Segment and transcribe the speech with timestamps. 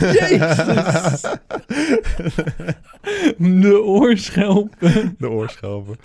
[0.00, 1.20] Jezus.
[3.36, 5.14] De oorschelpen.
[5.18, 5.96] De oorschelpen.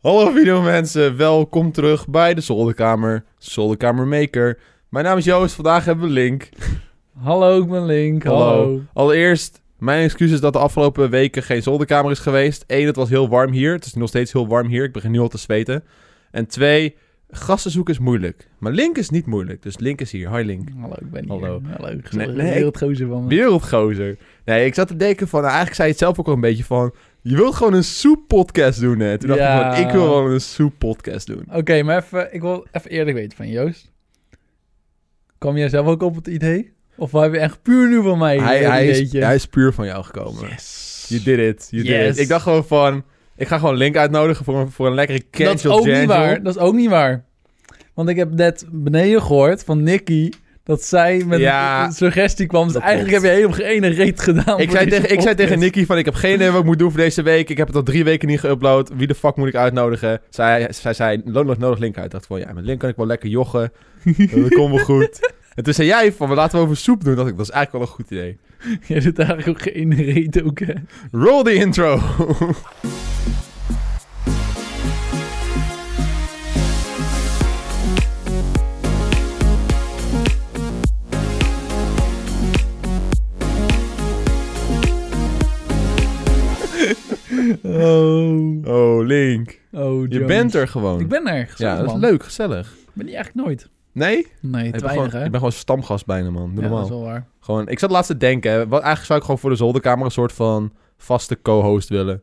[0.00, 4.58] Hallo videomensen, welkom terug bij de Zolderkamer, Zolderkamer Maker.
[4.88, 6.48] Mijn naam is Joost, vandaag hebben we Link.
[7.18, 8.24] Hallo, ik ben Link.
[8.24, 8.80] Hallo.
[8.92, 12.64] Allereerst, mijn excuses dat de afgelopen weken geen zolderkamer is geweest.
[12.66, 13.72] Eén, het was heel warm hier.
[13.72, 14.84] Het is nog steeds heel warm hier.
[14.84, 15.84] Ik begin nu al te zweten.
[16.30, 16.96] En twee,
[17.30, 18.48] gasten zoeken is moeilijk.
[18.58, 19.62] Maar Link is niet moeilijk.
[19.62, 20.36] Dus Link is hier.
[20.36, 20.68] Hi Link.
[20.80, 21.30] Hallo, ik ben hier.
[21.32, 21.60] Hallo.
[21.76, 23.28] Hallo, Nee, nee, wereldgozer van me.
[23.28, 24.16] Wereldgozer.
[24.44, 25.40] Nee, ik zat te denken van...
[25.40, 26.94] nou, eigenlijk zei je het zelf ook al een beetje van...
[27.22, 29.18] Je wilt gewoon een soep-podcast doen, hè?
[29.18, 29.68] Toen dacht Ja.
[29.70, 31.44] ik van, ik wil wel een soep-podcast doen.
[31.52, 33.92] Oké, maar even, ik wil even eerlijk weten van Joost.
[35.38, 36.72] Kwam jij zelf ook op het idee?
[36.96, 39.86] Of heb je echt puur nu van mij Hij, hij, is, hij is puur van
[39.86, 40.48] jou gekomen.
[40.48, 41.06] Yes.
[41.08, 41.68] You did it.
[41.70, 42.08] You did Yes.
[42.16, 42.18] it.
[42.18, 43.04] Ik dacht gewoon van...
[43.36, 46.42] Ik ga gewoon Link uitnodigen voor een, voor een lekkere Dat is ook niet waar.
[46.42, 47.24] Dat is ook niet waar.
[47.94, 50.30] Want ik heb net beneden gehoord van Nicky...
[50.64, 52.64] dat zij met Ja, een suggestie kwam.
[52.64, 53.26] Dus dat eigenlijk klopt.
[53.26, 54.60] heb je helemaal geen reet gedaan.
[54.60, 55.58] Ik zei, tegen, ik zei tegen.
[55.58, 57.50] Nicky van, ik heb geen idee wat ik moet doen voor deze week.
[57.50, 58.96] Ik heb het al drie weken niet geüpload.
[58.96, 60.20] Wie de fuck moet ik uitnodigen?
[60.30, 62.04] Zij, zij zei, nodig, nodig Link uit.
[62.04, 63.72] Ik dacht van, ja, met Link kan ik wel lekker joggen.
[64.34, 65.34] dat komt wel goed.
[65.54, 67.12] En toen zei jij van, laten we over soep doen.
[67.12, 68.38] ik, dat is eigenlijk wel een goed idee.
[68.94, 70.74] Je doet eigenlijk ook geen reet ook, hè?
[71.10, 72.00] Roll the intro.
[87.76, 88.66] Oh.
[88.74, 89.60] oh, Link.
[89.72, 91.00] Oh, Je bent er gewoon.
[91.00, 91.36] Ik ben er.
[91.36, 92.00] ja, gezellig, dat is man.
[92.00, 92.66] leuk, gezellig.
[92.72, 93.68] Ik ben die eigenlijk nooit.
[93.92, 94.26] Nee?
[94.40, 95.16] Nee, Je te weinig, gewoon, hè?
[95.18, 96.54] je bent gewoon stamgast bijna, man.
[96.54, 96.82] Doe ja, dat normaal.
[96.82, 97.26] is wel waar.
[97.40, 100.04] Gewoon, ik zat laatst te denken, hè, wat, eigenlijk zou ik gewoon voor de zolderkamer
[100.04, 102.22] een soort van vaste co-host willen.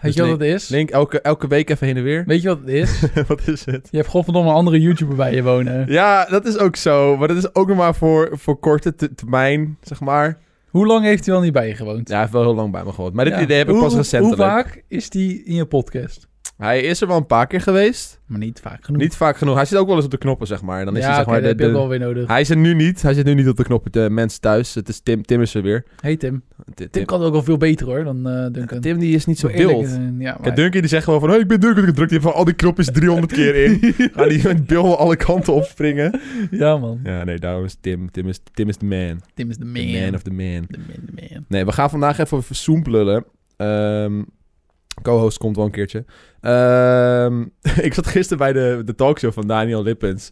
[0.00, 0.68] Weet je wat het is?
[0.68, 2.24] Link, elke, elke week even heen en weer.
[2.26, 3.02] Weet je wat het is?
[3.28, 3.88] wat is het?
[3.90, 5.92] Je hebt godverdomme een andere YouTuber bij je wonen.
[5.92, 7.16] Ja, dat is ook zo.
[7.16, 10.38] Maar dat is ook nog maar voor, voor korte te- termijn, zeg maar.
[10.70, 12.08] Hoe lang heeft hij al niet bij je gewoond?
[12.08, 13.14] Ja, hij heeft wel heel lang bij me gewoond.
[13.14, 13.40] Maar dit Ja.
[13.40, 14.40] idee heb ik Hoe- pas recentelijk.
[14.40, 16.28] Hoe vaak is die in je podcast?
[16.60, 18.20] Hij is er wel een paar keer geweest.
[18.26, 19.02] Maar niet vaak genoeg.
[19.02, 19.54] Niet vaak genoeg.
[19.54, 20.84] Hij zit ook wel eens op de knoppen, zeg maar.
[20.84, 22.28] Dan is ja, hij, zeg oké, maar, dat de, heb ook wel weer nodig.
[22.28, 23.02] Hij is er nu niet.
[23.02, 23.92] Hij zit nu niet op de knoppen.
[23.92, 24.74] De mensen thuis.
[24.74, 25.22] Het is Tim.
[25.22, 25.84] Tim is er weer.
[26.00, 26.42] Hey Tim.
[26.74, 28.80] Tim, Tim kan ook wel veel beter hoor dan eh Duncan.
[28.80, 29.88] Tim die is niet zo wild.
[29.88, 30.56] zijn, Ja, Kijk.
[30.56, 31.28] Duncan die zegt gewoon van...
[31.28, 31.92] Hey, ik ben Duncan.
[31.92, 33.94] Drukt hij van al die knopjes 300 keer in.
[34.14, 36.20] Gaan die met beelden alle kanten opspringen.
[36.50, 37.00] ja man.
[37.04, 38.10] Ja, nee, daarom is Tim.
[38.10, 39.20] Tim is, Tim is de man.
[39.34, 39.74] Tim is de man.
[39.86, 40.66] The man of the man.
[40.70, 41.44] The man, the man.
[41.48, 43.24] Nee, we gaan vandaag even over Zoom lullen.
[43.56, 44.22] Ehm,
[45.02, 46.04] co-host komt wel een keertje.
[46.40, 47.44] Ehm,
[47.86, 50.30] ik zat gisteren bij de, de talkshow van Daniel Lippens.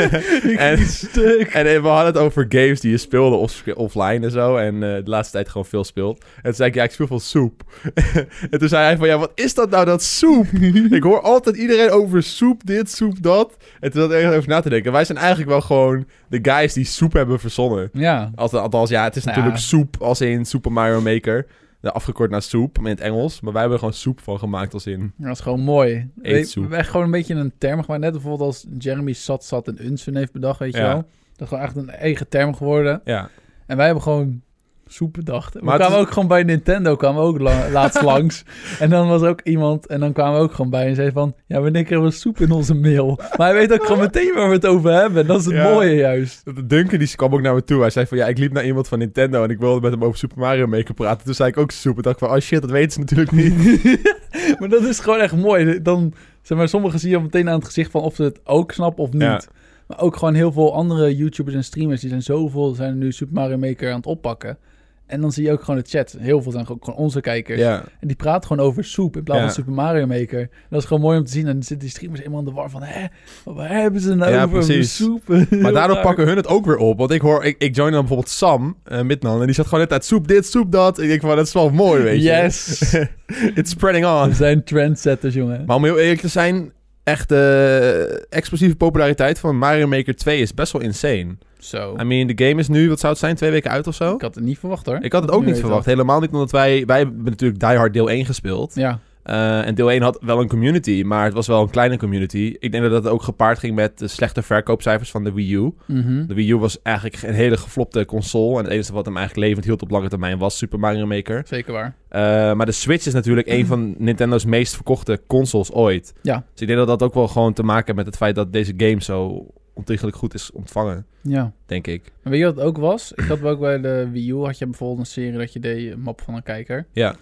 [0.56, 1.48] en, stuk.
[1.52, 4.56] en eh, we hadden het over games die je speelde off- offline en zo.
[4.56, 6.24] En eh, de laatste tijd gewoon veel speelt.
[6.36, 7.62] En toen zei ik, ja, ik speel veel soep.
[8.50, 10.46] en toen zei hij van, ja, wat is dat nou, dat soep?
[10.90, 13.56] ik hoor altijd iedereen over soep dit, soep dat.
[13.80, 14.92] En toen zat ik over na te denken.
[14.92, 17.90] Wij zijn eigenlijk wel gewoon de guys die soep hebben verzonnen.
[17.92, 18.30] Ja.
[18.34, 19.68] Althans, ja, het is Nou natuurlijk ja.
[19.68, 21.46] soep als in Super Mario Maker.
[21.92, 23.40] Afgekort naar soep, in het Engels.
[23.40, 25.12] Maar wij hebben er gewoon soep van gemaakt als in...
[25.16, 26.10] Dat is gewoon mooi.
[26.14, 26.64] We Eetsoep.
[26.68, 28.02] we hebben gewoon een beetje een term gemaakt.
[28.02, 30.86] Net bijvoorbeeld als Jeremy Sat Sat en Unsun heeft bedacht, weet je Ja.
[30.88, 30.96] wel.
[31.36, 33.00] Dat is gewoon echt een eigen term geworden.
[33.04, 33.30] Ja,
[33.66, 34.42] En wij hebben gewoon
[34.88, 35.54] soep bedacht.
[35.54, 38.42] We Maar kwamen is- ook gewoon bij Nintendo, kwamen we ook la- laatst langs.
[38.78, 41.34] En dan was ook iemand, en dan kwamen we ook gewoon bij en zei van...
[41.46, 43.18] Ja, wanneer krijgen we soep in onze mail?
[43.36, 45.26] Maar hij weet ook gewoon meteen waar we het over hebben.
[45.26, 45.70] Dat is het Ja.
[45.72, 46.44] mooie juist.
[46.44, 47.80] de Duncan die kwam ook naar me toe.
[47.80, 49.42] Hij zei van, ja, ik liep naar iemand van Nintendo...
[49.44, 51.24] en ik wilde met hem over Super Mario Maker praten.
[51.24, 51.96] Toen zei ik ook soep.
[51.96, 53.54] En dacht ik van, oh shit, dat weten ze natuurlijk niet.
[54.58, 55.82] maar dat is gewoon echt mooi.
[55.82, 58.72] Dan, zeg maar, sommigen zie je meteen aan het gezicht van of ze het ook
[58.72, 59.22] snappen of niet.
[59.22, 59.40] Ja.
[59.86, 63.34] Maar ook gewoon heel veel andere YouTubers en streamers, die zijn zoveel, zijn nu Super
[63.34, 64.58] Mario Maker aan het oppakken.
[65.06, 66.16] En dan zie je ook gewoon de chat.
[66.18, 67.60] Heel veel zijn gewoon onze kijkers.
[67.60, 67.84] ja.
[68.00, 69.46] En die praten gewoon over soep in plaats Ja.
[69.46, 70.48] van Super Mario Maker.
[70.70, 71.46] Dat is gewoon mooi om te zien.
[71.46, 72.82] En dan zitten die streamers helemaal in de war van...
[72.82, 73.06] Hè,
[73.44, 74.58] waar hebben ze nou Ja, over?
[74.64, 74.96] Precies.
[74.96, 75.22] soep?
[75.62, 76.98] Maar daardoor pakken hun het ook weer op.
[76.98, 79.40] Want ik hoor, ik, ik join dan bijvoorbeeld Sam, eh Midnan...
[79.40, 80.98] en die zat gewoon net uit soep dit, soep dat.
[81.00, 82.28] Ik denk van, dat is wel mooi, weet je.
[82.28, 82.92] Yes.
[83.54, 84.28] It's spreading on.
[84.28, 85.62] We zijn trendsetters, jongen.
[85.66, 86.72] Maar om heel eerlijk te zijn,
[87.06, 91.36] echt de explosieve populariteit van Mario Maker 2 is best wel insane.
[91.58, 91.96] Zo.
[92.00, 94.14] I mean, de game is nu, wat zou het zijn, twee weken uit of zo?
[94.14, 94.98] Ik had het niet verwacht, hoor.
[95.00, 95.84] Ik had het ook niet verwacht.
[95.84, 96.86] Helemaal niet, omdat wij...
[96.86, 98.74] Wij hebben natuurlijk Die Hard deel 1 gespeeld.
[98.74, 99.00] Ja.
[99.26, 102.56] Eh, en deel 1 had wel een community, maar het was wel een kleine community.
[102.58, 105.72] Ik denk dat dat ook gepaard ging met de slechte verkoopcijfers van de Wii U.
[105.86, 106.26] Mhm.
[106.26, 108.58] De Wii U was eigenlijk een hele geflopte console.
[108.58, 111.42] En het enige wat hem eigenlijk levend hield op lange termijn was Super Mario Maker.
[111.46, 111.94] Zeker waar.
[112.08, 112.20] Eh,
[112.54, 116.14] maar de Switch is natuurlijk een van Nintendo's meest verkochte consoles ooit.
[116.22, 116.44] Ja.
[116.52, 118.52] Dus ik denk dat dat ook wel gewoon te maken heeft met het feit dat
[118.52, 121.52] deze game zo ontiegelijk goed is ontvangen, Ja.
[121.66, 122.02] denk ik.
[122.22, 123.12] Maar weet je wat het ook was?
[123.12, 125.92] Ik had ook bij de Wii U had je bijvoorbeeld een serie dat je deed,
[125.92, 126.86] een map van een kijker.
[126.92, 127.14] Ja.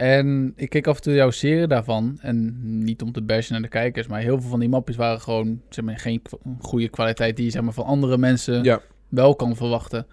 [0.00, 2.18] En ik keek af en toe jouw serie daarvan.
[2.22, 5.20] En niet om te bashen naar de kijkers, maar heel veel van die mapjes waren
[5.20, 6.22] gewoon zeg maar, geen
[6.60, 8.80] goede kwaliteit die je zeg maar, van andere mensen Ja.
[9.08, 10.06] wel kan verwachten.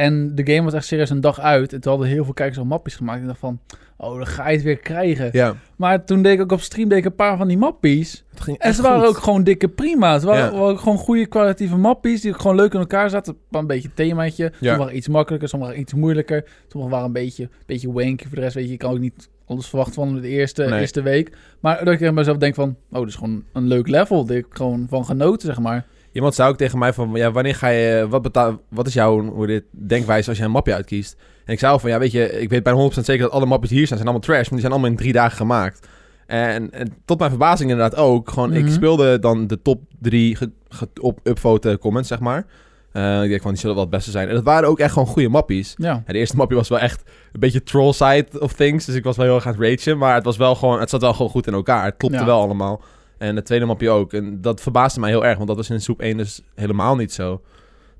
[0.00, 1.72] En de game was echt serieus een dag uit.
[1.72, 3.16] En toen hadden heel veel kijkers al mappies gemaakt.
[3.16, 3.60] En ik dacht van,
[3.96, 5.28] oh, dan ga je het weer krijgen.
[5.32, 8.24] Ja, Maar toen deed ik ook op stream deed ik een paar van die mappies.
[8.30, 9.08] het ging En ze waren goed.
[9.08, 10.18] ook gewoon dikke prima.
[10.18, 10.50] Ze waren, Ja.
[10.50, 12.20] waren ook gewoon goede kwalitatieve mappies.
[12.20, 13.36] Die ook gewoon leuk in elkaar zaten.
[13.50, 14.44] Een beetje een themaatje.
[14.44, 14.50] Ja.
[14.58, 16.44] Sommige waren iets makkelijker, sommige waren iets moeilijker.
[16.68, 18.24] Sommige waren een beetje, beetje wanky.
[18.26, 20.80] Voor de rest weet je, je kan ook niet alles verwachten van de eerste, Nee.
[20.80, 21.36] eerste week.
[21.60, 24.24] Maar dat ik bij mezelf denk van, oh, dit is gewoon een leuk level.
[24.24, 25.86] Daar heb ik gewoon van genoten, zeg maar.
[26.12, 29.20] Iemand zei ook tegen mij van, ja, wanneer ga je, wat, betaal, wat is jouw
[29.22, 31.16] hoe dit denkwijze als je een mapje uitkiest?
[31.44, 33.46] En ik zei al van, ja, weet je, ik weet bijna 100% zeker dat alle
[33.46, 35.88] mapjes hier zijn, zijn allemaal trash, maar die zijn allemaal in drie dagen gemaakt.
[36.26, 38.72] En, en tot mijn verbazing inderdaad ook, gewoon, ik Mhm.
[38.72, 42.46] speelde dan de top drie ge, ge- op upvote comments, zeg maar.
[42.92, 44.28] Eh, ik denk van, die zullen wel het beste zijn.
[44.28, 45.74] En dat waren ook echt gewoon goede mappies.
[45.76, 47.02] Ja, Ja, de eerste mapje was wel echt
[47.32, 48.84] een beetje troll side of things.
[48.84, 49.98] Dus ik was wel heel erg aan het ragen.
[49.98, 51.84] Maar het was wel gewoon, het zat wel gewoon goed in elkaar.
[51.84, 52.24] Het klopte Ja.
[52.24, 52.80] wel allemaal.
[53.20, 54.12] En het tweede mapje ook.
[54.12, 55.36] En dat verbaasde mij heel erg.
[55.36, 57.40] Want dat was in Soep 1 dus helemaal niet zo.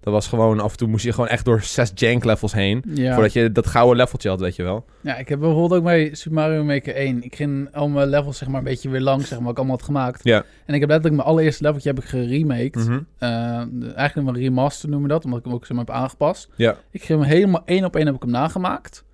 [0.01, 2.83] Dat was gewoon, af en toe moest je gewoon echt door zes jank levels heen.
[2.95, 3.13] ja.
[3.15, 4.85] Voordat je dat gouden leveltje had, weet je wel.
[5.01, 7.23] ja, ik heb bijvoorbeeld ook bij Super Mario Maker 1.
[7.23, 9.57] Ik ging al mijn levels zeg maar een beetje weer lang, zeg maar, wat ik
[9.59, 10.25] allemaal had gemaakt.
[10.25, 10.45] Ja.
[10.67, 12.87] En ik heb letterlijk mijn allereerste leveltje heb ik geremaked.
[13.19, 16.49] De- eigenlijk een remaster noemen we dat, omdat ik hem ook zeg maar, heb aangepast.
[16.57, 16.77] Ja.
[16.91, 19.05] Ik heb hem helemaal één op één heb ik hem nagemaakt.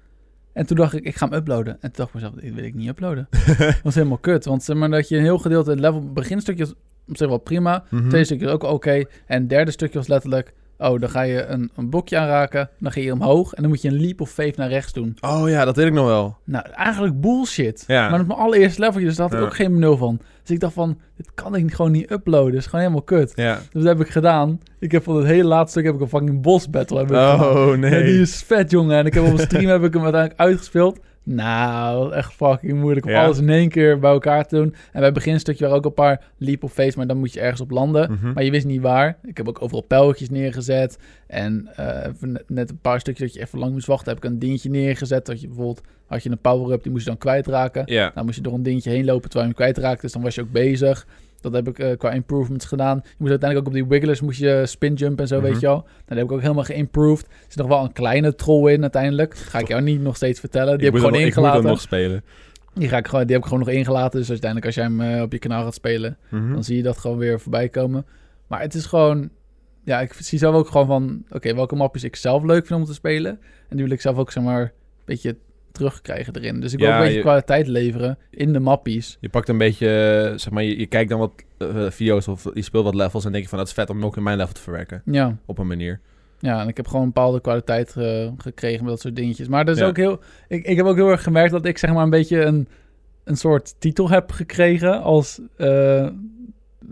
[0.56, 1.72] En toen dacht ik, ik ga hem uploaden.
[1.72, 3.26] En toen dacht ik mezelf, dit wil ik niet uploaden.
[3.58, 4.44] dat was helemaal kut.
[4.44, 6.74] Want zeg maar dat je een heel gedeelte het level beginstukje was
[7.08, 7.84] op zich wel prima.
[7.90, 8.08] Mhm.
[8.08, 9.04] Tweede stukje ook oké.
[9.26, 12.68] En het derde stukje was letterlijk, oh, dan ga je een, een blokje aanraken.
[12.78, 15.16] Dan ga je omhoog en dan moet je een leap of faith naar rechts doen.
[15.20, 16.36] Oh ja, dat weet ik nog wel.
[16.44, 17.84] Nou, eigenlijk bullshit.
[17.86, 18.08] Ja.
[18.10, 19.46] Maar is mijn allereerste leveltje, dus daar had ik Ja.
[19.46, 20.20] ook geen benul van.
[20.42, 22.50] Dus ik dacht van, dit kan ik gewoon niet uploaden.
[22.50, 23.32] Dat is gewoon helemaal kut.
[23.34, 23.54] Ja.
[23.54, 24.60] Dus dat heb ik gedaan.
[24.78, 27.16] Ik heb van het hele laatste stuk heb ik een fucking boss battle heb ik.
[27.16, 28.02] Oh nee.
[28.04, 28.96] die is vet, jongen.
[28.98, 30.98] En ik heb op een stream heb ik hem uiteindelijk uitgespeeld.
[31.28, 33.24] Nou, echt fucking moeilijk om Ja.
[33.24, 34.64] alles in één keer bij elkaar te doen.
[34.74, 37.40] En bij het beginstukje waren ook een paar leap of face, maar dan moet je
[37.40, 38.12] ergens op landen.
[38.12, 38.32] Mhm.
[38.32, 39.18] Maar je wist niet waar.
[39.22, 40.98] Ik heb ook overal pijltjes neergezet.
[41.26, 42.10] En eh,
[42.46, 45.26] net een paar stukjes dat je even lang moest wachten, heb ik een dingetje neergezet.
[45.26, 47.82] Dat je bijvoorbeeld, had je een power-up, die moest je dan kwijtraken.
[47.86, 48.10] Ja.
[48.14, 50.00] Dan moest je door een dingetje heen lopen terwijl je hem kwijtraakte.
[50.02, 51.06] Dus dan was je ook bezig.
[51.52, 53.00] Dat heb ik eh, qua improvements gedaan.
[53.04, 55.44] Je moest uiteindelijk ook op die wigglers moest je spin jump en zo, Mhm.
[55.46, 55.74] weet je wel.
[55.76, 57.26] Nou, dat heb ik ook helemaal geïmproved.
[57.26, 59.30] Er zit nog wel een kleine troll in uiteindelijk.
[59.30, 60.78] Dat ga ik jou niet nog steeds vertellen.
[60.78, 61.70] Die ik heb ik moet gewoon dan- ik moet ingelaten.
[61.70, 62.24] nog spelen.
[62.74, 64.18] Die, ga ik gewoon, die heb ik gewoon nog ingelaten.
[64.20, 66.52] Dus uiteindelijk als jij hem eh, op je kanaal gaat spelen, Mhm.
[66.52, 68.06] dan zie je dat gewoon weer voorbij komen.
[68.46, 69.28] Maar het is gewoon...
[69.84, 71.24] Ja, ik zie zelf ook gewoon van...
[71.30, 73.30] Oké, welke mapjes ik zelf leuk vind om te spelen.
[73.68, 74.70] En die wil ik zelf ook, zeg maar, een
[75.04, 75.36] beetje
[75.76, 76.60] terugkrijgen erin.
[76.60, 79.16] Dus ik wil Ja, ook een beetje je- kwaliteit leveren in de mappies.
[79.20, 79.86] Je pakt een beetje,
[80.32, 83.24] eh, zeg maar, je, je kijkt dan wat eh, video's of je speelt wat levels
[83.24, 85.02] en denk je van, dat is vet om ook in mijn level te verwerken.
[85.04, 86.00] Ja, Op een manier.
[86.38, 89.48] ja, en ik heb gewoon een bepaalde kwaliteit eh, gekregen met dat soort dingetjes.
[89.48, 89.86] Maar dat is Ja.
[89.88, 90.20] ook heel...
[90.48, 92.68] Ik, ik heb ook heel erg gemerkt dat ik, zeg maar, een beetje een,
[93.24, 95.40] een soort titel heb gekregen als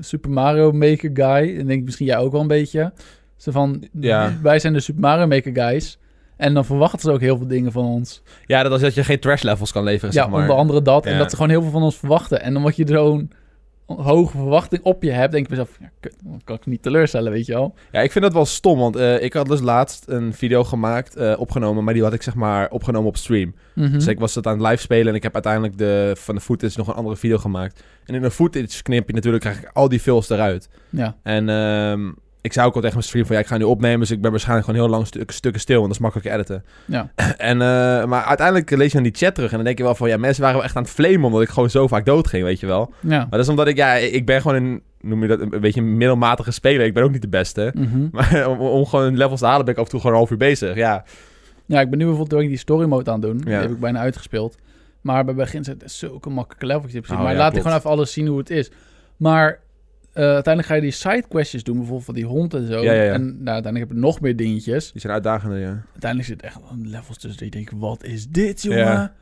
[0.01, 1.59] Super Mario Maker guy.
[1.59, 2.93] En denk ik misschien jij ook wel een beetje.
[3.37, 4.33] Zo van, Ja.
[4.43, 5.99] wij zijn de Super Mario Maker guys.
[6.37, 8.23] En dan verwachten ze ook heel veel dingen van ons.
[8.47, 10.41] Ja, dat is dat je geen trash levels kan leveren, Ja, zeg maar.
[10.41, 11.07] onder andere dat.
[11.07, 12.43] En dat ze gewoon heel veel van ons verwachten.
[12.43, 13.31] En omdat je zo'n
[13.87, 17.33] hoge verwachting op je hebt, denk ik mezelf, ja, kut, dan kan ik niet teleurstellen,
[17.33, 17.75] weet je wel.
[17.93, 21.17] Ja, ik vind dat wel stom, want eh, ik had dus laatst een video gemaakt,
[21.17, 23.55] eh, opgenomen, maar die had ik zeg maar opgenomen op stream.
[23.75, 23.93] Mhm.
[23.93, 26.41] Dus ik was het aan het live spelen en ik heb uiteindelijk de, van de
[26.41, 27.83] footage nog een andere video gemaakt.
[28.05, 30.69] En in een footage knip je natuurlijk, krijg ik al die fills eruit.
[30.91, 32.11] Ja, En ehm,
[32.45, 34.21] ik zei ook al tegen mijn stream van, ja, ik ga nu opnemen, dus ik
[34.21, 36.65] ben waarschijnlijk gewoon heel lang stuk, stukken stil, want dat is makkelijk editen.
[36.87, 37.11] ja.
[37.37, 39.95] En, eh, maar uiteindelijk lees je dan die chat terug en dan denk je wel
[39.95, 42.27] van, ja, mensen waren wel echt aan het flamen omdat ik gewoon zo vaak dood
[42.29, 42.93] ging, weet je wel.
[43.01, 43.09] ja.
[43.19, 45.81] Maar dat is omdat ik, ja, ik ben gewoon een, noem je dat, een beetje
[45.81, 46.87] een middelmatige speler.
[46.87, 47.73] Ik ben ook niet de beste.
[47.77, 48.07] Mhm.
[48.13, 50.33] Maar om, om gewoon levels te halen ben ik af en toe gewoon een half
[50.33, 50.75] uur bezig.
[50.77, 51.05] Ja,
[51.67, 53.37] Ja, ik ben nu bijvoorbeeld ook die story mode aan het doen.
[53.39, 53.61] Die Ja.
[53.61, 54.57] heb ik bijna uitgespeeld.
[55.01, 57.13] Maar bij begin zijn het zulke makkelijke principe.
[57.13, 58.71] Oh, maar ja, laat ik gewoon even alles zien hoe het is.
[59.17, 59.59] Maar
[60.15, 62.83] eh, uiteindelijk ga je die side questjes doen, bijvoorbeeld van die hond en zo.
[62.83, 63.13] Ja, ja, ja.
[63.13, 64.93] En nou, uiteindelijk heb je nog meer dingetjes.
[64.93, 65.83] die zijn uitdagender, ja.
[65.93, 69.13] Uiteindelijk zit echt een levels tussen die je denkt, wat is dit, jongen?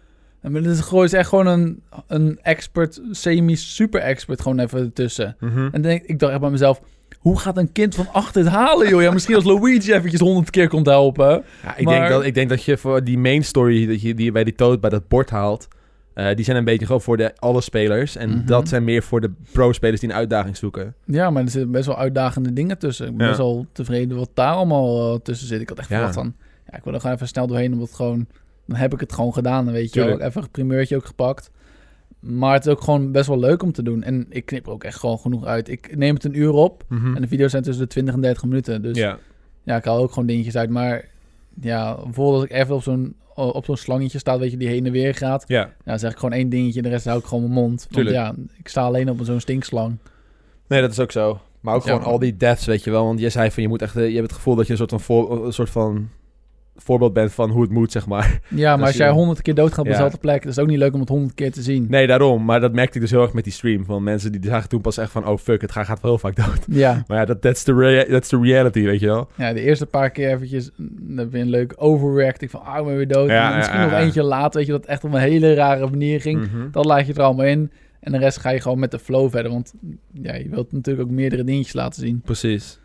[0.40, 5.37] En dit is gewoon is echt gewoon een, een expert, semi-super expert gewoon even ertussen.
[5.40, 5.68] Mhm.
[5.72, 6.80] En denk, ik dacht echt bij mezelf,
[7.18, 9.02] hoe gaat een kind van acht dit halen, joh?
[9.02, 11.44] Ja, misschien als Luigi eventjes honderd keer komt helpen.
[11.62, 14.14] Ja, ik, Maar- denk dat, ik denk dat je voor die main story dat je,
[14.14, 15.68] die bij die toad bij dat bord haalt...
[16.14, 18.16] eh, die zijn een beetje gewoon voor de alle spelers.
[18.16, 18.47] En Mhm.
[18.47, 20.95] dat zijn meer voor de pro-spelers die een uitdaging zoeken.
[21.04, 23.07] Ja, maar er zitten best wel uitdagende dingen tussen.
[23.07, 23.33] Ik ben Ja.
[23.33, 25.61] best wel tevreden wat daar allemaal eh, tussen zit.
[25.61, 25.95] Ik had echt Ja.
[25.95, 26.35] verwacht van,
[26.71, 28.26] ja, ik wil er gewoon even snel doorheen, omdat het gewoon,
[28.66, 30.21] dan heb ik het gewoon gedaan, dan weet je wel.
[30.21, 31.50] Even een primeurtje ook gepakt.
[32.21, 34.02] Maar het is ook gewoon best wel leuk om te doen.
[34.02, 35.69] En ik knip er ook echt gewoon genoeg uit.
[35.69, 37.14] Ik neem het een uur op Mhm.
[37.16, 38.83] en de video's zijn tussen de 20 en 30 minuten.
[38.83, 39.19] Dus ja,
[39.62, 39.76] ja.
[39.76, 40.71] ik haal ook gewoon dingetjes uit.
[40.71, 41.04] Maar
[41.61, 44.86] ja, bijvoorbeeld als ik even op zo'n op zo'n slangetje sta, weet je, die heen
[44.86, 45.44] en weer gaat.
[45.46, 47.80] ja, Ja, dan zeg ik gewoon één dingetje, de rest hou ik gewoon mijn mond.
[47.90, 48.16] Want Tuurlijk.
[48.16, 49.96] ja, ik sta alleen op zo'n stinkslang.
[50.68, 51.40] nee, dat is ook zo.
[51.60, 51.92] Maar ook Ja.
[51.92, 53.04] gewoon al die deaths, weet je wel.
[53.04, 53.96] Want je zei van, je moet echt...
[53.96, 55.00] eh, je hebt het gevoel dat je een soort van...
[55.00, 56.08] Voor, een soort van
[56.82, 58.40] voorbeeld bent van hoe het moet, zeg maar.
[58.48, 59.90] Ja, maar als jij honderd keer doodgaat op Ja.
[59.90, 61.86] dezelfde plek, dat is ook niet leuk om het honderd keer te zien.
[61.88, 62.44] Nee, daarom.
[62.44, 63.84] Maar dat merkte ik dus heel erg met die stream.
[63.84, 65.26] Van mensen die zagen toen pas echt van...
[65.26, 66.58] Oh, fuck, het gaat, gaat wel heel vaak dood.
[66.66, 67.02] Ja.
[67.06, 69.28] Maar ja, dat that's the, rea- that's the reality, weet je wel.
[69.36, 72.78] ja, de eerste paar keer eventjes mm, dan heb je een leuk overreacting van, ah,
[72.78, 73.28] ik ben weer dood.
[73.28, 75.90] Ja, En misschien ja, nog eentje later, weet je, dat echt op een hele rare
[75.90, 76.40] manier ging.
[76.40, 76.70] Mhm.
[76.70, 77.70] Dat laat je er allemaal in.
[78.00, 79.50] En de rest ga je gewoon met de flow verder.
[79.52, 79.74] Want
[80.22, 82.20] ja, je wilt natuurlijk ook meerdere dingetjes laten zien.
[82.24, 82.78] Precies.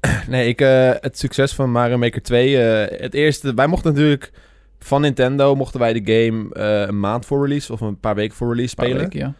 [0.28, 2.58] Nee, ik, eh, het succes van Mario Maker 2.
[2.58, 4.30] eh, het eerste, wij mochten natuurlijk
[4.78, 8.36] van Nintendo mochten wij de game eh, een maand voor release of een paar weken
[8.36, 8.98] voor release spelen.
[8.98, 9.34] weken, ja.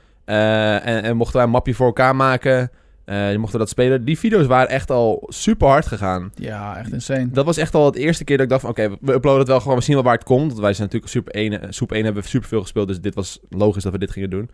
[0.83, 2.71] En, en mochten wij een mapje voor elkaar maken.
[3.05, 4.05] die mochten dat spelen.
[4.05, 6.33] Die video's waren echt al super hard gegaan.
[6.35, 7.31] Ja, echt insane.
[7.31, 8.71] Dat was echt al het eerste keer dat ik dacht van...
[8.71, 9.77] Oké, we uploaden het wel gewoon.
[9.77, 10.47] We zien wel waar het komt.
[10.51, 11.61] Want wij zijn natuurlijk Super 1...
[11.61, 12.89] eh, Super 1 hebben we super veel gespeeld.
[12.89, 14.51] Dus dit was logisch dat we dit gingen doen.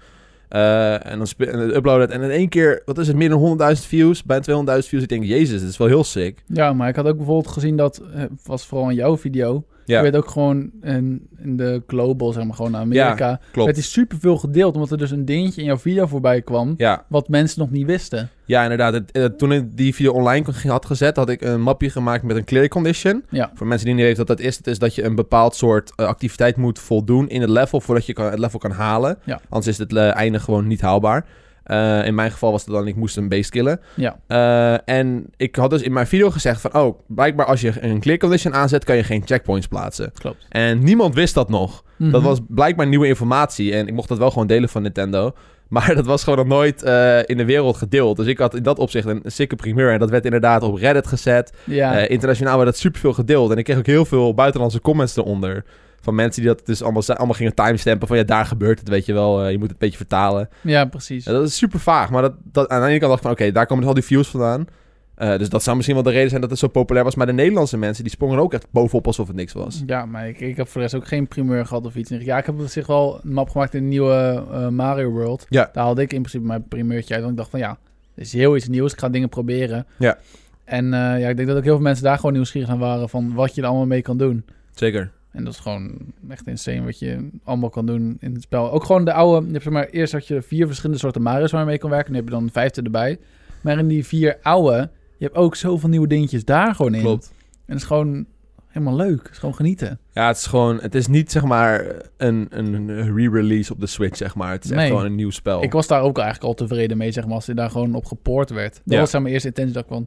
[0.52, 2.10] Eh, en dan en dan uploaden het.
[2.10, 2.82] En in één keer...
[2.84, 3.16] Wat is het?
[3.16, 4.22] Meer dan 100.000 views.
[4.22, 5.02] Bijna 200.000 views.
[5.02, 6.42] Ik denk, jezus, dit is wel heel sick.
[6.46, 9.96] Ja, maar ik had ook bijvoorbeeld gezien dat, eh, was vooral in jouw video, Ja,
[9.96, 13.66] je weet ook gewoon in, in de global, zeg maar, gewoon naar Amerika, klopt.
[13.66, 17.04] werd is superveel gedeeld, omdat er dus een dingetje in jouw video voorbij kwam, Ja,
[17.08, 18.30] wat mensen nog niet wisten.
[18.44, 18.92] ja inderdaad.
[18.94, 21.16] Het, eh, toen ik die video online had gezet...
[21.16, 23.24] had ik een mapje gemaakt met een clear condition.
[23.28, 24.56] Ja, Voor mensen die niet weten wat dat is...
[24.56, 27.80] het is dat je een bepaald soort eh, activiteit moet voldoen in het level...
[27.80, 29.18] voordat je kan, het level kan halen.
[29.24, 29.40] Ja.
[29.48, 31.26] Anders is het eh, einde gewoon niet haalbaar.
[31.64, 32.86] Eh, in mijn geval was het dan...
[32.86, 33.80] ik moest een base killen.
[33.94, 36.74] ja, Eh, en ik had dus in mijn video gezegd van...
[36.74, 38.84] oh, blijkbaar als je een clear condition aanzet...
[38.84, 40.12] kan je geen checkpoints plaatsen.
[40.18, 40.46] klopt.
[40.48, 41.82] En niemand wist dat nog.
[41.98, 42.22] Dat Mhm.
[42.22, 43.72] was blijkbaar nieuwe informatie.
[43.74, 45.32] En ik mocht dat wel gewoon delen van Nintendo.
[45.72, 48.16] Maar dat was gewoon nog nooit eh, in de wereld gedeeld.
[48.16, 49.92] Dus ik had in dat opzicht een sikke primeur.
[49.92, 51.52] En dat werd inderdaad op Reddit gezet.
[51.64, 53.50] Ja, internationaal werd dat superveel gedeeld.
[53.50, 55.64] En ik kreeg ook heel veel buitenlandse comments eronder.
[56.02, 58.08] Van mensen die dat dus allemaal, allemaal gingen timestampen.
[58.08, 59.44] Van ja, daar gebeurt het, weet je wel.
[59.44, 60.48] Eh, je moet het een beetje vertalen.
[60.60, 61.24] ja, precies.
[61.24, 62.10] Ja, dat is super vaag.
[62.10, 63.46] Maar dat, dat, aan de ene kant dacht ik van...
[63.46, 64.66] Oké, daar komen dus al die views vandaan.
[65.14, 67.14] Eh, dus dat zou misschien wel de reden zijn dat het zo populair was.
[67.14, 69.82] Maar de Nederlandse mensen, die sprongen ook echt bovenop alsof het niks was.
[69.86, 72.10] Ja, maar ik, ik heb voor de rest ook geen primeur gehad of iets.
[72.10, 75.46] Ja, ik heb op zich wel een map gemaakt in de nieuwe eh, Mario World.
[75.48, 75.70] Ja.
[75.72, 77.22] Daar haalde ik in principe mijn primeurtje uit.
[77.22, 77.78] Want ik dacht van ja,
[78.14, 78.92] dit is heel iets nieuws.
[78.92, 79.86] Ik ga dingen proberen.
[79.98, 80.18] Ja.
[80.64, 83.34] En ja, ik denk dat ook heel veel mensen daar gewoon nieuwsgierig aan waren van
[83.34, 84.44] wat je er allemaal mee kan doen.
[84.74, 85.10] Zeker.
[85.32, 85.98] En dat is gewoon
[86.28, 88.72] echt insane wat je allemaal kan doen in het spel.
[88.72, 91.50] Ook gewoon de oude, je hebt zeg maar, eerst had je vier verschillende soorten Mario's
[91.50, 92.10] waar je kon werken.
[92.10, 93.18] Nu heb je dan een vijfde erbij.
[93.60, 97.00] Maar in die vier oude, je hebt ook zoveel nieuwe dingetjes daar gewoon in.
[97.00, 97.32] Klopt.
[97.48, 98.26] En het is gewoon
[98.66, 99.22] helemaal leuk.
[99.22, 99.98] Het is gewoon genieten.
[100.12, 100.80] Ja, het is gewoon...
[100.80, 101.86] Het is niet, zeg maar,
[102.16, 104.52] een, een re-release op de Switch, zeg maar.
[104.52, 105.62] Het is echt gewoon een nieuw spel.
[105.62, 108.04] Ik was daar ook eigenlijk al tevreden mee, zeg maar, als hij daar gewoon op
[108.04, 108.74] gepoord werd.
[108.74, 108.98] Dat Ja.
[108.98, 110.06] was zeg maar eerste intentie dat ik van,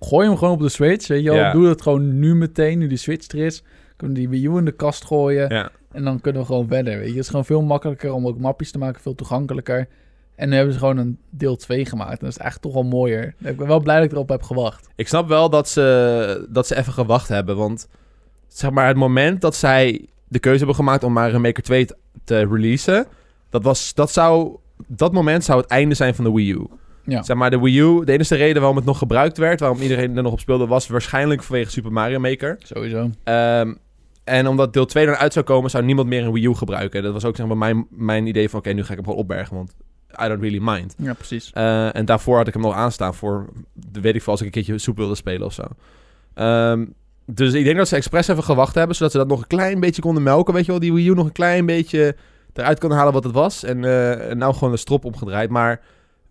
[0.00, 1.38] gooi hem gewoon op de Switch, weet je wel.
[1.38, 1.52] Ja.
[1.52, 3.62] Doe dat gewoon nu meteen, nu die Switch er is.
[3.96, 5.70] Kunnen die Wii U in de kast gooien Ja.
[5.92, 7.10] en dan kunnen we gewoon verder, weet je.
[7.14, 9.88] Het is gewoon veel makkelijker om ook mapjes te maken, veel toegankelijker.
[10.34, 12.10] En nu hebben ze gewoon een deel 2 gemaakt.
[12.10, 13.34] En dat is echt toch wel mooier.
[13.38, 14.88] Ik ben wel blij dat ik erop heb gewacht.
[14.96, 17.56] Ik snap wel dat ze, dat ze even gewacht hebben.
[17.56, 17.88] Want
[18.48, 21.96] zeg maar, het moment dat zij de keuze hebben gemaakt om Mario Maker 2 te,
[22.24, 23.06] te releasen,
[23.50, 26.66] dat, was, dat, zou, dat moment zou het einde zijn van de Wii U.
[27.06, 29.80] Ja, Zeg maar, de Wii U, de enige reden waarom het nog gebruikt werd, waarom
[29.80, 32.56] iedereen er nog op speelde, was waarschijnlijk vanwege Super Mario Maker.
[32.62, 33.10] sowieso.
[33.24, 33.74] Ehm,
[34.24, 37.02] en omdat deel 2 dan uit zou komen, zou niemand meer een Wii U gebruiken.
[37.02, 39.18] Dat was ook zeg maar, mijn, mijn idee van, oké, nu ga ik hem gewoon
[39.18, 39.74] opbergen, want
[40.24, 40.94] I don't really mind.
[40.98, 41.50] Ja, precies.
[41.52, 44.46] Eh, en daarvoor had ik hem nog aanstaan voor, de weet ik veel, als ik
[44.46, 45.62] een keertje soep wilde spelen of zo.
[46.34, 46.84] Ehm,
[47.26, 49.80] dus ik denk dat ze expres even gewacht hebben, zodat ze dat nog een klein
[49.80, 50.80] beetje konden melken, weet je wel.
[50.80, 52.16] Die Wii U nog een klein beetje
[52.52, 53.64] eruit konden halen wat het was.
[53.64, 53.84] En
[54.28, 55.80] en nou gewoon een strop omgedraaid, maar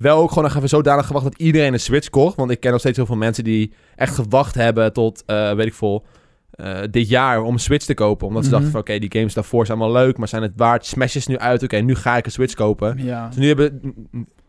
[0.04, 2.36] wel ook gewoon nog even zodanig gewacht dat iedereen een Switch kocht.
[2.36, 5.66] Want ik ken nog steeds heel veel mensen die echt gewacht hebben tot, eh, weet
[5.66, 6.06] ik veel,
[6.52, 8.28] eh, dit jaar om een Switch te kopen.
[8.28, 8.56] Omdat ze Mhm.
[8.58, 10.86] dachten van, oké, die games daarvoor zijn wel leuk, maar zijn het waard?
[10.86, 12.98] Smash is nu uit, oké, nu ga ik een Switch kopen.
[13.04, 13.82] Ja, Dus nu hebben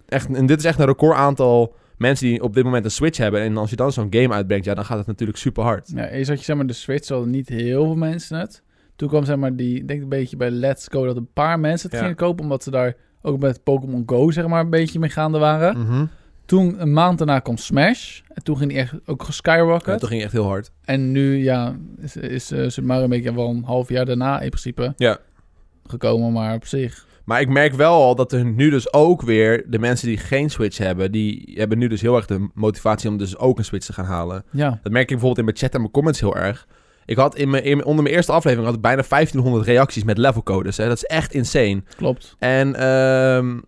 [0.08, 3.18] echt, en dit is echt een record aantal mensen die op dit moment een Switch
[3.18, 3.40] hebben.
[3.40, 5.90] En als je dan zo'n game uitbrengt, ja, dan gaat het natuurlijk super hard.
[5.94, 8.62] Ja, eerst had je zeg maar de Switch, hadden niet heel veel mensen het.
[8.96, 11.60] Toen kwam zeg maar die, ik denk een beetje bij Let's Go dat een paar
[11.60, 12.02] mensen het Ja.
[12.04, 15.38] gingen kopen, omdat ze daar ook met Pokémon Go zeg maar een beetje mee gaande
[15.38, 15.78] waren.
[15.78, 16.04] Mhm.
[16.46, 20.00] Toen een maand daarna kwam Smash en toen ging die echt ook Ja, geskyrocket.
[20.00, 20.70] dat ging echt heel hard.
[20.84, 24.48] En nu ja, is, is eh, Super Mario Maker wel een half jaar daarna in
[24.48, 25.18] principe Ja.
[25.86, 27.06] gekomen, maar op zich.
[27.24, 30.50] Maar ik merk wel al dat er nu dus ook weer de mensen die geen
[30.50, 33.86] Switch hebben, die hebben nu dus heel erg de motivatie om dus ook een Switch
[33.86, 34.44] te gaan halen.
[34.50, 36.66] Ja, Dat merk ik bijvoorbeeld in mijn chat en mijn comments heel erg.
[37.06, 40.18] Ik had in mijn, in, onder mijn eerste aflevering had ik bijna 1500 reacties met
[40.18, 40.76] levelcodes.
[40.76, 40.86] Hè.
[40.88, 41.82] Dat is echt insane.
[41.96, 42.36] klopt.
[42.38, 43.58] En ehm,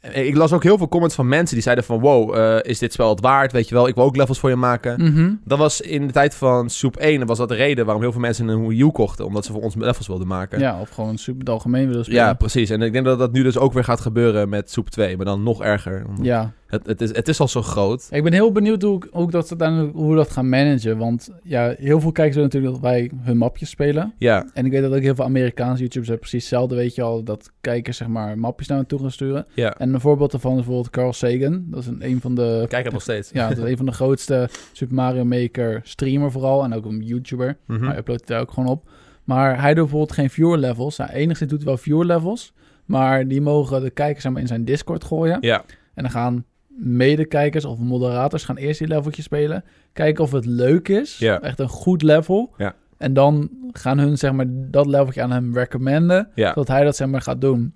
[0.00, 2.00] ik las ook heel veel comments van mensen die zeiden van...
[2.00, 3.52] Wow, eh, is dit spel het waard?
[3.52, 5.02] Weet je wel, ik wil ook levels voor je maken.
[5.02, 5.32] Mhm.
[5.44, 8.20] Dat was in de tijd van Soep 1, was dat de reden waarom heel veel
[8.20, 9.26] mensen een Wii U kochten.
[9.26, 10.58] Omdat ze voor ons levels wilden maken.
[10.58, 12.22] Ja, of gewoon super het algemeen willen spelen.
[12.22, 12.70] Ja, precies.
[12.70, 15.16] En ik denk dat dat nu dus ook weer gaat gebeuren met Soep 2.
[15.16, 16.06] Maar dan nog erger.
[16.22, 16.52] ja.
[16.70, 18.08] Het, het, is, het is al zo groot.
[18.10, 19.48] Ik ben heel benieuwd hoe, hoe, ik dat
[19.92, 20.98] hoe we dat gaan managen.
[20.98, 24.14] Want ja, heel veel kijken ze natuurlijk dat wij hun mapjes spelen.
[24.18, 27.02] Ja, En ik weet dat ook heel veel Amerikaanse YouTubers hebben precies hetzelfde, weet je
[27.02, 29.46] al, dat kijkers zeg maar mapjes naar hen toe gaan sturen.
[29.54, 29.74] ja.
[29.78, 31.64] En een voorbeeld daarvan is bijvoorbeeld Carl Sagan.
[31.66, 32.64] Dat is een, een van de...
[32.68, 33.30] Kijk het nog steeds.
[33.32, 36.64] Ja, dat is een van de grootste Super Mario Maker streamer vooral.
[36.64, 37.56] En ook een YouTuber.
[37.66, 37.84] Mhm.
[37.84, 38.88] Hij uploadt het daar ook gewoon op.
[39.24, 40.96] Maar hij doet bijvoorbeeld geen viewer levels.
[40.96, 42.52] Nou, enigszins doet hij wel viewer levels.
[42.84, 45.38] Maar die mogen de kijkers zeg maar, in zijn Discord gooien.
[45.40, 46.44] Ja, En dan gaan
[46.82, 49.64] medekijkers of moderators gaan eerst die leveltje spelen.
[49.92, 51.18] Kijken of het leuk is.
[51.18, 51.40] Ja.
[51.40, 52.54] Echt een goed level.
[52.56, 52.74] Ja.
[52.96, 56.28] En dan gaan hun zeg maar dat leveltje aan hem recommenden.
[56.34, 56.48] ja.
[56.48, 57.72] Zodat hij dat zeg maar gaat doen.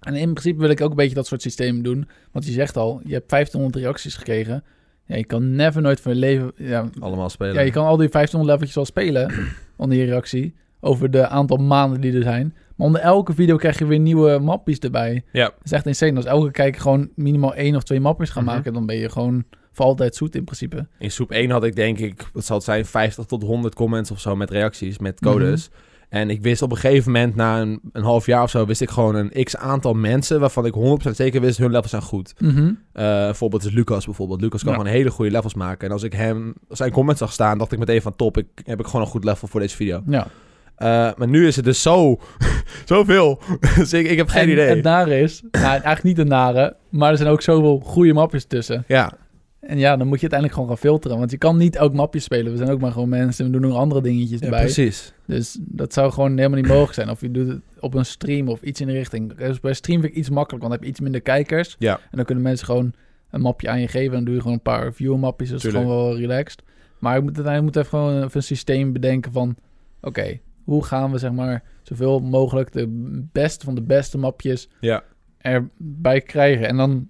[0.00, 2.08] En in principe wil ik ook een beetje dat soort systeem doen.
[2.32, 4.64] Want je zegt al, je hebt 1500 reacties gekregen.
[5.06, 6.52] Ja, je kan never nooit van je leven...
[6.56, 7.54] Ja, Allemaal spelen.
[7.54, 9.32] ja, je kan al die 1500 leveltjes al spelen
[9.76, 10.54] onder je reactie.
[10.80, 12.54] Over de aantal maanden die er zijn.
[12.76, 15.22] Maar onder elke video krijg je weer nieuwe mappies erbij.
[15.32, 15.44] Ja.
[15.44, 16.16] Dat is echt insane.
[16.16, 18.54] Als elke kijker gewoon minimaal één of twee mappies gaat Mhm.
[18.54, 18.72] maken...
[18.72, 20.86] dan ben je gewoon voor altijd zoet in principe.
[20.98, 24.10] In Soep 1 had ik denk ik, wat zal het zijn, 50 tot 100 comments
[24.10, 25.68] of zo met reacties, met codes.
[25.68, 25.78] Mhm.
[26.08, 28.80] En ik wist op een gegeven moment, na een, een half jaar of zo, wist
[28.80, 32.34] ik gewoon een x aantal mensen waarvan ik 100% zeker wist, hun levels zijn goed.
[32.40, 32.72] Mhm.
[32.92, 34.40] Eh voorbeeld is Lucas bijvoorbeeld.
[34.40, 34.78] Lucas kan Ja.
[34.78, 35.86] gewoon hele goede levels maken.
[35.86, 38.80] En als ik hem zijn comments zag staan, dacht ik meteen van top, ik heb
[38.80, 40.02] ik gewoon een goed level voor deze video.
[40.06, 40.26] Ja.
[40.76, 42.20] Eh, maar nu is het dus zo,
[42.84, 43.40] zoveel.
[43.76, 44.68] dus ik, ik heb geen en idee.
[44.68, 45.42] het nare is...
[45.50, 46.76] nou, eigenlijk niet het nare...
[46.88, 48.84] maar er zijn ook zoveel goede mapjes tussen.
[48.86, 49.12] ja,
[49.60, 51.18] En ja, dan moet je uiteindelijk gewoon gaan filteren.
[51.18, 52.52] Want je kan niet elk mapje spelen.
[52.52, 53.44] We zijn ook maar gewoon mensen.
[53.44, 54.60] We doen nog andere dingetjes ja, erbij.
[54.60, 55.12] precies.
[55.26, 57.10] Dus dat zou gewoon helemaal niet mogelijk zijn.
[57.10, 59.34] Of je doet het op een stream of iets in de richting.
[59.36, 61.76] Dus bij stream vind ik iets makkelijker, want dan heb je iets minder kijkers.
[61.78, 61.94] Ja.
[61.94, 62.92] En dan kunnen mensen gewoon
[63.30, 64.08] een mapje aan je geven.
[64.08, 65.50] En dan doe je gewoon een paar viewer mapjes.
[65.50, 66.62] Dus dat is gewoon wel relaxed.
[66.98, 69.56] Maar ik moet uiteindelijk moet even gewoon even een systeem bedenken van...
[70.00, 72.86] Oké, hoe gaan we zeg maar zoveel mogelijk de
[73.32, 75.02] beste van de beste mapjes Ja,
[75.38, 76.68] erbij krijgen.
[76.68, 77.08] En dan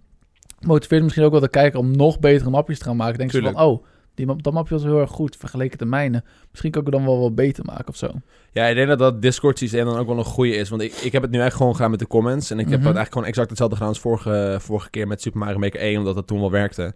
[0.60, 3.18] motiveert misschien ook wel de kijker om nog betere mapjes te gaan maken.
[3.18, 6.22] Denk je van, oh, die map, dat mapje was heel erg goed vergeleken de mijne.
[6.50, 8.10] Misschien kan ik het dan wel wat beter maken of zo.
[8.50, 10.68] Ja, ik denk dat dat Discord-systeem dan ook wel een goede is.
[10.68, 12.50] Want ik, ik heb het nu echt gewoon gedaan met de comments.
[12.50, 12.86] En ik heb Mhm.
[12.88, 15.98] het eigenlijk gewoon exact hetzelfde gedaan als vorige, vorige keer met Super Mario Maker 1.
[15.98, 16.94] Omdat dat toen wel werkte.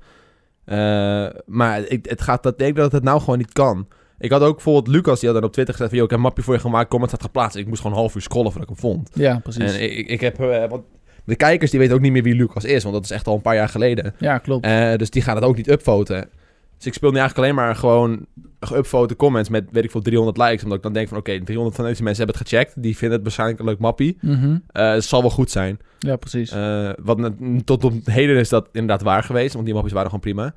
[0.64, 3.88] Eh, maar ik, het gaat, dat, ik denk dat het nou gewoon niet kan.
[4.18, 5.98] Ik had ook bijvoorbeeld Lucas, die had dan op Twitter gezegd van...
[5.98, 7.56] Yo, ik heb een mapje voor je gemaakt, comment staat geplaatst.
[7.56, 9.10] Ik moest gewoon een half uur scrollen voordat ik hem vond.
[9.14, 9.74] Ja, precies.
[9.76, 10.40] En ik, ik heb...
[10.40, 10.82] eh, want
[11.24, 12.82] de kijkers die weten ook niet meer wie Lucas is.
[12.82, 14.14] Want dat is echt al een paar jaar geleden.
[14.18, 14.64] ja, klopt.
[14.64, 16.28] Eh, dus die gaan het ook niet upvoten.
[16.76, 18.26] Dus ik speel nu eigenlijk alleen maar gewoon
[18.60, 20.62] geüpvoten comments met, weet ik veel, 300 likes.
[20.62, 22.82] Omdat ik dan denk van, oké, 300 van deze mensen hebben het gecheckt.
[22.82, 24.18] Die vinden het waarschijnlijk een leuk mappie.
[24.20, 24.58] Mhm.
[24.72, 25.78] Eh, het zal wel goed zijn.
[25.98, 26.50] Ja, precies.
[26.50, 27.30] Eh, wat
[27.64, 29.52] tot op heden is dat inderdaad waar geweest.
[29.52, 30.54] Want die mappies waren gewoon prima.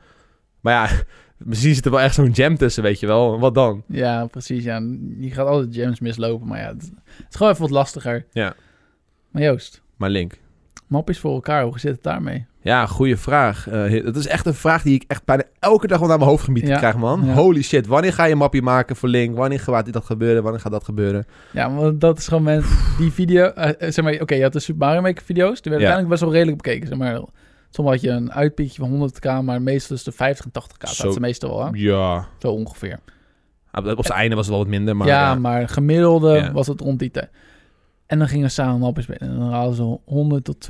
[0.60, 0.96] Maar ja,
[1.44, 3.40] misschien zit er wel echt zo'n jam tussen, weet je wel.
[3.40, 3.84] Wat dan?
[3.88, 4.64] ja, precies.
[4.64, 4.82] Ja.
[5.20, 8.26] Je gaat altijd gems mislopen, maar ja, het, het is gewoon even wat lastiger.
[8.32, 8.54] Ja.
[9.32, 10.34] Maar Joost, Maar Link.
[10.88, 12.46] mapjes voor elkaar, hoe zit het daarmee?
[12.62, 13.68] Ja, goede vraag.
[13.70, 16.30] Eh, dat is echt een vraag die ik echt bijna elke dag wel naar mijn
[16.30, 16.78] hoofd Ja.
[16.78, 17.26] krijg, man.
[17.26, 17.34] Ja.
[17.34, 19.36] Holy shit, wanneer ga je een mappie maken voor Link?
[19.38, 20.44] Wanneer gaat dat gebeuren?
[20.44, 21.26] Wanneer gaat dat gebeuren?
[21.54, 23.46] Ja, want dat is gewoon mensen die video...
[23.46, 25.62] eh, eh, zeg maar, oké, je had de Super Mario Maker video's.
[25.62, 25.94] Die werden Ja.
[25.96, 26.88] uiteindelijk best wel redelijk bekeken.
[26.88, 27.22] Zeg maar,
[27.70, 30.98] soms had je een uitpiekje van 100k, maar meestal is de 50 en 80k.
[30.98, 31.70] Dat is meestal wel, hè?
[31.74, 32.28] Ja.
[32.40, 33.00] Zo ongeveer.
[33.72, 35.08] Op op zijn einde was het wel wat minder, maar...
[35.08, 36.52] ja, eh, maar gemiddelde Ja.
[36.52, 37.30] was het rond die tijd.
[38.06, 39.22] En dan gingen samen mapjes spelen.
[39.34, 40.68] En dan hadden ze 100 tot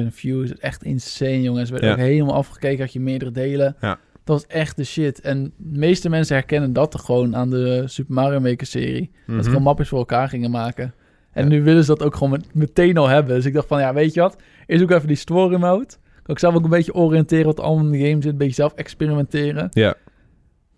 [0.00, 0.58] 200.000 views.
[0.58, 1.66] Echt insane, jongens.
[1.68, 1.96] Ze werden Ja.
[1.96, 2.80] ook helemaal afgekeken.
[2.84, 3.76] Had je meerdere delen.
[3.80, 3.98] Ja.
[4.24, 5.20] Dat was echt de shit.
[5.20, 9.10] En de meeste mensen herkennen dat gewoon aan de Super Mario Maker serie.
[9.26, 9.42] Dat mhm.
[9.42, 10.94] ze gewoon mapjes voor elkaar gingen maken.
[11.32, 13.34] En nu willen ze dat ook gewoon met- meteen al hebben.
[13.34, 14.36] Dus ik dacht van, ja, weet je wat?
[14.66, 15.88] Eerst ook even die story mode.
[16.28, 18.32] Ik zelf ook een beetje oriënteren wat allemaal in de game zit.
[18.32, 19.68] Een beetje zelf experimenteren.
[19.70, 19.94] Ja.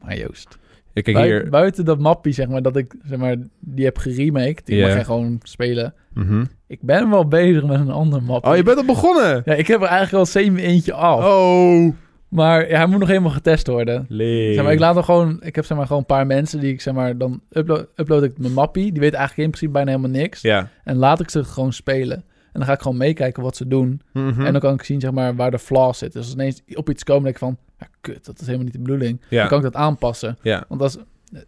[0.02, 0.58] Maar Joost,
[0.92, 1.50] Ik kijk Bui- hier...
[1.50, 4.66] buiten dat mappie, zeg maar, dat ik zeg maar, die heb geremaked.
[4.66, 5.94] Die mag jij gewoon spelen.
[6.14, 6.44] Mhm.
[6.66, 8.50] Ik ben wel bezig met een ander mappie.
[8.50, 9.42] Oh, je bent al begonnen?
[9.44, 11.24] Ja, ik heb er eigenlijk al semi eentje af.
[11.24, 11.94] Oh.
[12.28, 14.06] Maar ja, hij moet nog helemaal getest worden.
[14.54, 15.38] Zeg maar, ik laat nog gewoon...
[15.42, 17.18] Ik heb zeg maar gewoon een paar mensen die ik zeg maar...
[17.18, 18.92] Dan upload, upload ik mijn mappie.
[18.92, 20.40] Die weten eigenlijk in principe bijna helemaal niks.
[20.40, 20.68] Ja.
[20.84, 22.24] En laat ik ze gewoon spelen.
[22.52, 24.00] En dan ga ik gewoon meekijken wat ze doen.
[24.12, 24.44] Mhm.
[24.46, 26.20] En dan kan ik zien zeg maar waar de flaws zitten.
[26.20, 27.56] Dus als ineens op iets komen denk ik van...
[27.78, 29.20] Ja, kut, dat is helemaal niet de bedoeling.
[29.28, 29.38] Ja.
[29.38, 30.38] Dan kan ik dat aanpassen.
[30.42, 30.64] Ja.
[30.68, 30.96] Want dat is,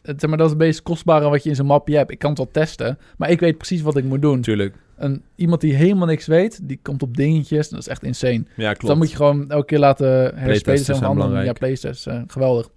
[0.03, 2.11] het, zeg maar, dat is het meest kostbare wat je in zo'n mapje hebt.
[2.11, 4.41] Ik kan het wel testen, maar ik weet precies wat ik moet doen.
[4.41, 4.75] Tuurlijk.
[4.97, 7.69] En iemand die helemaal niks weet, die komt op dingetjes.
[7.69, 8.45] Dat is echt insane.
[8.57, 8.81] Ja, klopt.
[8.81, 10.63] Dus dan moet je gewoon elke keer laten herspelen.
[10.63, 11.15] Playtests zijn anderen.
[11.15, 11.59] Ja, belangrijk.
[11.59, 12.07] playtests.
[12.07, 12.69] eh, geweldig.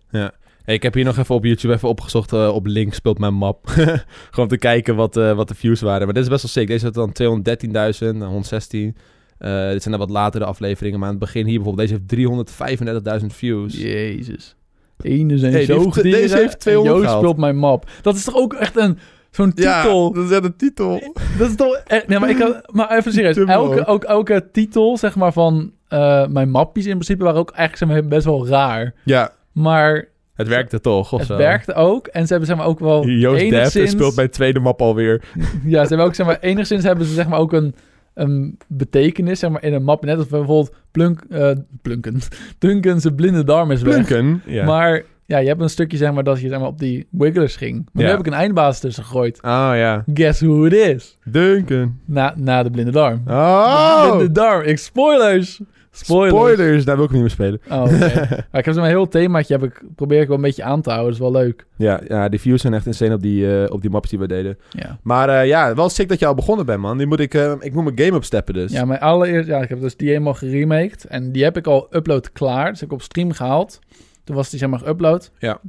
[0.65, 3.33] Hey, ik heb hier nog even op YouTube even opgezocht eh, op link speelt mijn
[3.33, 3.67] map.
[4.31, 6.05] Gewoon te kijken wat, eh, wat de views waren.
[6.05, 6.67] Maar dit is best wel sick.
[6.67, 8.95] Deze had dan 213.000, 116.
[9.37, 12.07] Eh, dit zijn dan wat latere afleveringen, maar aan het begin hier bijvoorbeeld, deze heeft
[13.21, 13.73] 335.000 views.
[13.81, 14.55] Jezus.
[15.01, 17.89] Ene zijn Hey, zoogdieren deze heeft 200 en Joost speelt mijn map.
[18.01, 18.97] Dat is toch ook echt een...
[19.31, 20.13] Zo'n titel.
[20.13, 21.01] dat is echt een titel.
[21.37, 21.75] Dat is toch...
[21.85, 23.37] echt- Nee, maar, ik had, maar even serieus.
[23.37, 24.03] Elke, ook.
[24.03, 25.71] elke titel, zeg maar, van
[26.29, 28.93] mijn mappies in principe waren ook eigenlijk best wel raar.
[29.03, 31.37] Ja, Maar het werkte toch, of het zo?
[31.37, 32.07] werkte ook.
[32.07, 33.91] En ze hebben zeg maar ook wel Joost enigszins...
[33.91, 35.23] speelt mijn tweede map alweer.
[35.65, 36.37] Ja, ze hebben ook zeg maar...
[36.39, 37.75] Enigszins hebben ze zeg maar ook een,
[38.13, 40.05] een betekenis zeg maar, in een map.
[40.05, 42.19] Net als bijvoorbeeld Plunk, eh, Plunken.
[42.59, 43.93] Duncan zijn blinde darm is weg.
[43.93, 44.41] Plunken.
[44.45, 44.65] Ja.
[44.65, 47.55] Maar ja, je hebt een stukje zeg maar dat je zeg maar op die wigglers
[47.55, 47.75] ging.
[47.75, 48.09] Maar Ja.
[48.09, 49.41] nu heb ik een eindbaas tussen gegooid.
[49.41, 50.03] Ah ja.
[50.13, 51.17] Guess who it is?
[51.23, 51.99] Duncan.
[52.05, 53.21] Na, na de blinde darm.
[53.27, 54.03] Oh!
[54.03, 54.61] De blinde darm.
[54.61, 55.61] Ik spoilers.
[55.95, 56.35] Spoilers.
[56.35, 56.85] Spoilers.
[56.85, 57.61] Daar wil ik niet meer spelen.
[57.69, 57.83] Oh,
[58.51, 60.89] maar ik heb zo'n heel themaatje heb ik, probeer ik wel een beetje aan te
[60.89, 61.11] houden.
[61.11, 61.65] Dat is wel leuk.
[61.75, 64.27] Ja, ja, die views zijn echt insane op die, eh, op die maps die we
[64.27, 64.57] deden.
[64.69, 64.99] Ja.
[65.03, 66.97] Maar eh, ja, wel sick dat je al begonnen bent, man.
[66.97, 68.71] Die moet ik, eh, ik moet mijn game opsteppen dus.
[68.71, 69.47] Ja, mijn allereerst...
[69.47, 71.05] Ja, ik heb dus die helemaal geremaked.
[71.05, 72.69] En die heb ik al upload klaar.
[72.69, 73.79] Dus heb ik op stream gehaald.
[74.23, 75.31] Toen was die zeg maar geüpload.
[75.37, 75.59] Ja.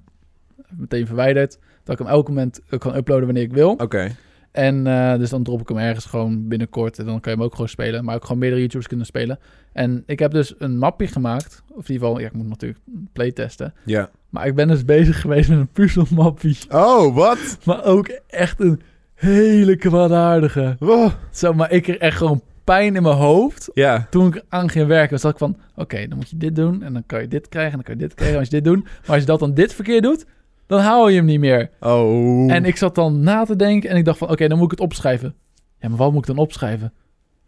[0.77, 1.59] Meteen verwijderd.
[1.85, 3.71] Dat ik hem elk moment kan uploaden wanneer ik wil.
[3.71, 4.17] Oké.
[4.57, 6.99] En eh, dus dan drop ik hem ergens gewoon binnenkort.
[6.99, 8.05] En dan kan je hem ook gewoon spelen.
[8.05, 9.39] Maar ook gewoon meerdere YouTubers kunnen spelen.
[9.73, 11.63] En ik heb dus een mapje gemaakt.
[11.69, 12.81] Of in ieder geval, ja, ik moet natuurlijk
[13.13, 13.75] playtesten.
[13.85, 14.11] Ja.
[14.31, 16.59] Maar ik ben dus bezig geweest met een puzzelmappie.
[16.69, 17.59] Oh, wat?
[17.65, 18.81] Maar ook echt een
[19.15, 20.77] hele kwaadaardige.
[20.79, 21.11] Wow.
[21.31, 23.71] Zo, maar ik kreeg echt gewoon pijn in mijn hoofd.
[23.75, 24.07] Ja.
[24.11, 25.57] Toen ik aan ging werken, zat ik van...
[25.75, 26.83] Oké, dan moet je dit doen.
[26.83, 27.71] En dan kan je dit krijgen.
[27.71, 28.85] En dan kan je dit krijgen als je dit doet.
[28.85, 30.27] Maar als je dat dan dit verkeerd doet...
[30.67, 31.71] Dan haal je hem niet meer.
[31.81, 32.53] Oh.
[32.53, 34.79] En ik zat dan na te denken en ik dacht van, oké, dan moet ik
[34.79, 35.35] het opschrijven.
[35.81, 36.93] Ja, maar wat moet ik dan opschrijven?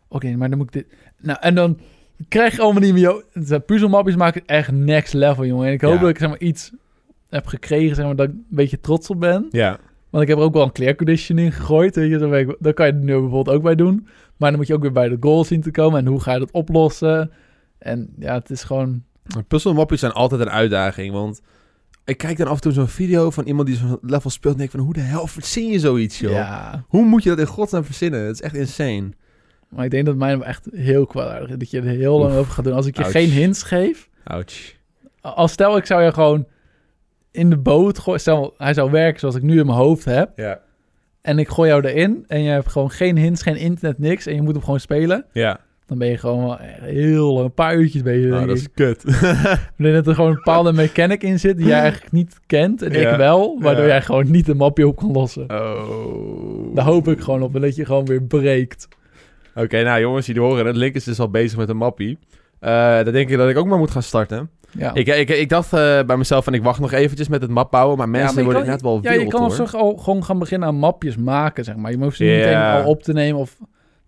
[0.09, 0.98] Oké, maar dan moet ik dit...
[1.20, 1.78] Nou, en dan
[2.28, 3.02] krijg je allemaal niet meer...
[3.02, 5.66] joh, De puzzelmapjes maken het echt next level, jongen.
[5.66, 6.00] En ik hoop Ja.
[6.00, 6.72] dat ik zeg maar, iets
[7.28, 9.46] heb gekregen, zeg maar, dat ik een beetje trots op ben.
[9.50, 9.78] Ja.
[10.11, 11.94] Want ik heb er ook wel een clear conditioning gegooid.
[11.94, 14.09] Weet je, daar kan je het nu bijvoorbeeld ook bij doen.
[14.37, 15.98] Maar dan moet je ook weer bij de goal zien te komen.
[15.98, 17.31] En hoe ga je dat oplossen?
[17.78, 19.02] En ja, het is gewoon...
[19.48, 21.40] Puzzelmapjes zijn altijd een uitdaging, want...
[22.09, 24.59] Ik kijk dan af en toe zo'n video van iemand die zo'n level speelt en
[24.59, 24.81] denk van...
[24.81, 26.31] Hoe de hel verzin je zoiets, joh?
[26.31, 28.21] Ja, Hoe moet je dat in godsnaam verzinnen?
[28.21, 29.09] Het is echt insane.
[29.68, 31.57] maar ik denk dat mijn echt heel kwaadaardig is.
[31.59, 32.75] Dat je er heel lang over gaat doen.
[32.75, 33.12] Als ik je Ouch.
[33.12, 34.09] geen hints geef...
[34.25, 34.75] Ouch.
[35.21, 36.47] Als stel ik zou je gewoon
[37.31, 38.21] in de boot gooien.
[38.21, 40.31] Stel hij zou werken zoals ik nu in mijn hoofd heb.
[40.37, 40.61] Ja.
[41.21, 42.25] En ik gooi jou erin.
[42.27, 44.27] En je hebt gewoon geen hints, geen internet, niks.
[44.27, 45.25] En je moet hem gewoon spelen.
[45.33, 45.61] Ja.
[45.88, 48.31] Dan ben je gewoon heel lang, een paar uurtjes bezig.
[48.33, 48.62] Oh, denk dat ik.
[48.62, 49.05] is kut.
[49.77, 52.83] Ik denk dat er gewoon een bepaalde mechanic in zit die jij eigenlijk niet kent.
[52.83, 53.11] En Ja.
[53.11, 53.59] ik wel.
[53.61, 53.88] Waardoor Ja.
[53.90, 55.46] jij gewoon niet een mapje op kan lossen.
[55.51, 56.74] oh.
[56.74, 57.55] Daar hoop ik gewoon op.
[57.55, 58.88] En dat je gewoon weer breekt.
[59.55, 60.77] Oké, nou jongens, jullie horen het.
[60.77, 62.18] Link is dus al bezig met een mappie.
[62.61, 64.51] Eh dan denk ik dat ik ook maar moet gaan starten.
[64.70, 64.94] Ja.
[64.94, 67.70] Ik, ik, ik dacht eh, bij mezelf van ik wacht nog eventjes met het map
[67.70, 67.96] bouwen.
[67.98, 70.77] Maar mensen maar worden net wel ja, wild je kan al gewoon gaan beginnen aan
[70.79, 71.90] mapjes maken, zeg maar.
[71.90, 72.38] Je hoeft ze niet Ja.
[72.38, 73.57] meteen al op te nemen of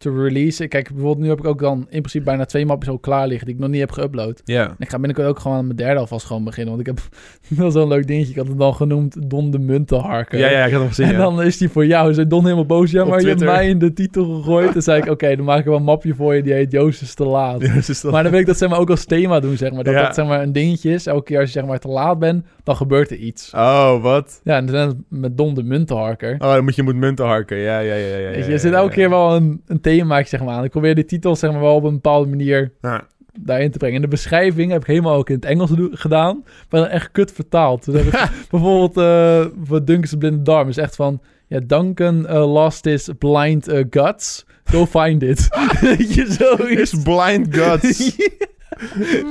[0.01, 0.69] te releasen.
[0.69, 3.47] Kijk, bijvoorbeeld nu heb ik ook dan in principe bijna twee mapjes al klaar liggen
[3.47, 4.43] die ik nog niet heb geüpload.
[4.45, 4.75] Ja.
[4.79, 6.77] Ik ga binnenkort ook gewoon aan mijn derde alvast gewoon beginnen.
[6.77, 7.09] Want ik heb
[7.59, 8.31] wel zo'n leuk dingetje.
[8.31, 10.39] Ik had het dan genoemd Don de Muntenharker.
[10.39, 11.07] Ja, ja, ik had hem gezien.
[11.07, 11.19] En ja.
[11.19, 12.15] dan is die voor jou.
[12.15, 12.91] Zei Don helemaal boos.
[12.91, 14.73] Ja, Op maar je hebt mij in de titel gegooid.
[14.73, 16.43] Dan zei ik, oké, dan maak ik wel een mapje voor je.
[16.43, 17.63] Die heet Joost is te laat.
[17.85, 19.85] Ze Maar dan wil ik dat zeg maar ook als thema doen, zeg maar.
[19.85, 20.03] Dat Ja.
[20.03, 21.07] dat zeg maar een dingetje is.
[21.07, 23.51] Elke keer als je zeg maar te laat bent, dan gebeurt er iets.
[23.55, 24.41] Oh, wat?
[24.45, 26.35] Ja, en dan met Don de Muntenharker.
[26.39, 27.57] Oh, dan moet je moet munten harken.
[27.57, 28.17] Ja, ja, ja.
[28.17, 30.65] ja, Weet je, er zit elke keer wel een, een themaatje zeg maar aan.
[30.65, 33.07] Ik probeer die titels zeg maar wel op een bepaalde manier Ja.
[33.41, 33.97] daarin te brengen.
[33.97, 36.43] En de beschrijving heb ik helemaal ook in het Engels gedaan.
[36.71, 37.85] Maar dan echt kut vertaald.
[37.85, 41.21] Dus heb ik bijvoorbeeld uh, voor Duncan's blinde darm is echt van...
[41.47, 44.47] Ja, Duncan uh, lost his blind uh, guts.
[44.65, 45.49] Go find it.
[46.15, 46.93] Je, zoiets.
[46.93, 48.17] Is blind guts.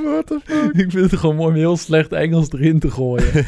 [0.04, 0.72] What the fuck?
[0.84, 3.44] ik vind het gewoon mooi om heel slecht Engels erin te gooien.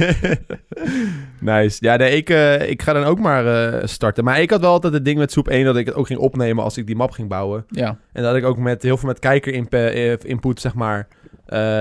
[1.40, 1.76] nice.
[1.80, 4.24] Ja, nee, ik, eh, ik ga dan ook maar eh, starten.
[4.24, 6.18] Maar ik had wel altijd het ding met Soep 1 dat ik het ook ging
[6.18, 7.64] opnemen als ik die map ging bouwen.
[7.68, 11.08] ja, En dat ik ook met heel veel met kijker eh, input, zeg maar,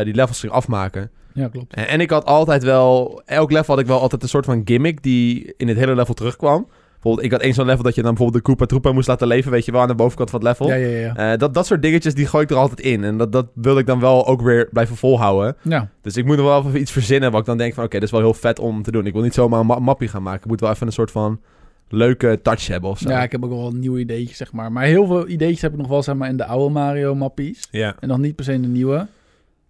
[0.04, 1.10] die levels ging afmaken.
[1.34, 1.74] ja, klopt.
[1.74, 4.62] En, en ik had altijd wel, elk level had ik wel altijd een soort van
[4.66, 6.68] gimmick die in het hele level terugkwam.
[7.02, 9.28] Bijvoorbeeld, ik had één zo'n level dat je dan bijvoorbeeld de Koopa Troopa moest laten
[9.28, 10.68] leven, weet je wel, aan de bovenkant van het level.
[10.68, 11.32] Ja, ja, ja.
[11.32, 13.04] Eh, dat, dat soort dingetjes, die gooi ik er altijd in.
[13.04, 15.56] En dat, dat wil ik dan wel ook weer blijven volhouden.
[15.62, 17.84] Ja, Dus ik moet nog wel even iets verzinnen wat ik dan denk van...
[17.84, 19.06] Oké, dat is wel heel vet om te doen.
[19.06, 20.42] Ik wil niet zomaar een ma- mappie gaan maken.
[20.42, 21.40] Ik moet wel even een soort van
[21.90, 23.10] leuke touch hebben of zo.
[23.10, 24.72] ja, ik heb ook wel een nieuw ideetje, zeg maar.
[24.72, 27.68] Maar heel veel ideetjes heb ik nog wel, zeg maar, in de oude Mario-mappies.
[27.72, 27.96] Ja.
[28.00, 29.08] En nog niet per se in de nieuwe.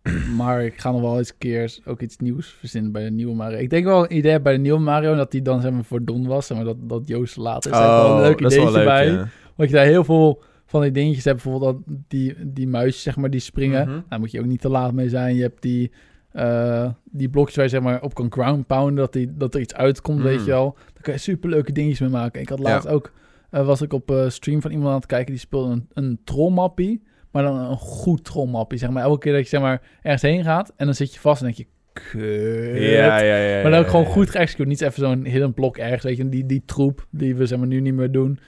[0.37, 3.57] Maar ik ga nog wel eens keer ook iets nieuws verzinnen bij de nieuwe Mario.
[3.57, 6.03] Ik denk wel een idee bij de nieuwe Mario dat die dan zeg maar voor
[6.05, 6.49] Don was.
[6.49, 7.77] Maar dat, dat Joost later is.
[7.77, 9.11] Ik wel een leuk Oh, dat is wel ideetje leuk, bij.
[9.11, 9.27] ja.
[9.55, 11.43] Want je daar heel veel van die dingetjes hebt.
[11.43, 13.87] Bijvoorbeeld dat die, die muisjes zeg maar die springen.
[13.89, 13.99] Mhm.
[14.09, 15.35] Daar moet je ook niet te laat mee zijn.
[15.35, 15.91] Je hebt die,
[16.31, 18.95] eh, die blokjes waar je zeg maar op kan ground pounden.
[18.95, 20.23] Dat, die, dat er iets uitkomt, Mm.
[20.23, 20.75] weet je wel.
[20.93, 22.41] Daar kan je super leuke dingetjes mee maken.
[22.41, 23.11] Ik had laatst ook,
[23.49, 25.31] eh, was ik op eh, stream van iemand aan het kijken.
[25.31, 27.01] Die speelde een, een trollmappie.
[27.31, 28.79] Maar dan een goed trollmappie.
[28.79, 31.19] Zeg maar elke keer dat je zeg maar, ergens heen gaat en dan zit je
[31.19, 32.81] vast en denk je, kut.
[32.81, 33.61] Ja, ja, ja.
[33.61, 34.11] Maar dan ook ja, gewoon ja.
[34.11, 34.67] goed geëxecuteerd.
[34.67, 36.29] Niet even zo'n hidden blok ergens, weet je.
[36.29, 38.39] Die, die troep die we zeg maar, nu niet meer doen.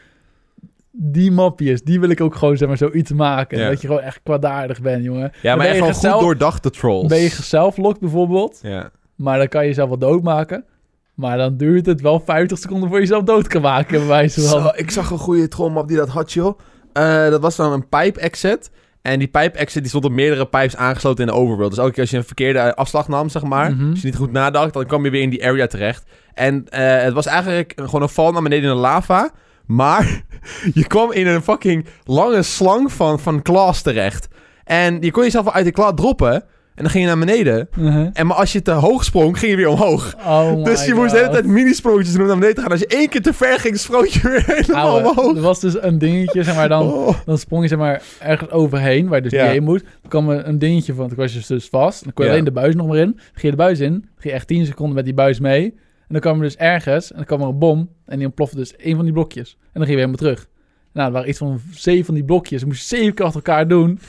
[0.91, 3.57] Die mapjes, die wil ik ook gewoon zeg maar zoiets maken.
[3.59, 3.69] Ja.
[3.69, 5.31] Dat je gewoon echt kwaadaardig bent, jongen.
[5.41, 7.07] Ja, maar ben echt gewoon goed doordachte trolls.
[7.07, 8.91] Ben je zelflock bijvoorbeeld, Ja.
[9.15, 10.65] maar dan kan je jezelf wel doodmaken.
[11.13, 14.41] Maar dan duurt het wel 50 seconden voor je jezelf dood kan maken, bij wijze
[14.41, 14.61] van.
[14.61, 16.59] Zo, ik zag een goede trollmap die dat had, joh.
[16.93, 18.71] Eh, dat was dan een pipe exit.
[19.01, 21.69] En die pipe exit die stond op meerdere pipes aangesloten in de overworld.
[21.69, 23.71] Dus elke keer als je een verkeerde afslag nam, zeg maar.
[23.71, 23.89] Mhm.
[23.89, 26.03] Als je niet goed nadacht, dan kwam je weer in die area terecht.
[26.34, 29.32] En eh, het was eigenlijk gewoon een val naar beneden in de lava.
[29.65, 30.21] Maar
[30.73, 34.27] je kwam in een fucking lange slang van, van claws terecht.
[34.63, 36.43] En je kon jezelf wel uit de claw droppen.
[36.75, 37.67] En dan ging je naar beneden.
[37.79, 38.07] Uh-huh.
[38.13, 40.15] En maar als je te hoog sprong, ging je weer omhoog.
[40.25, 42.71] Oh dus je moest de hele tijd mini-sprongetjes doen om naar beneden te gaan.
[42.71, 45.36] Als je één keer te ver ging, sprong je weer helemaal Ouwe, omhoog.
[45.36, 47.15] er was dus een dingetje, zeg maar, dan, Oh.
[47.25, 49.43] dan sprong je zeg maar ergens overheen, waar je dus Ja.
[49.43, 49.83] niet heen moet.
[49.83, 52.03] Dan kwam er een dingetje van, dan was je dus vast.
[52.03, 52.36] Dan kon je Ja.
[52.38, 53.12] alleen de buis nog maar in.
[53.12, 55.39] Dan ging je de buis in, dan ging je echt 10 seconden met die buis
[55.39, 55.63] mee.
[55.63, 58.55] En dan kwam er dus ergens, en dan kwam er een bom, en die ontplofte
[58.55, 59.57] dus één van die blokjes.
[59.59, 60.47] En dan ging je weer helemaal terug.
[60.93, 62.59] Nou, er waren iets van zeven van die blokjes.
[62.59, 63.99] Dan moest je zeven keer achter elkaar doen.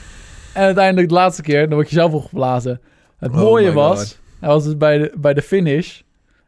[0.55, 2.81] En uiteindelijk de laatste keer, dan word je zelf opgeblazen.
[3.17, 4.19] Het Oh mooie was, God.
[4.39, 6.01] hij was dus bij de, bij de finish.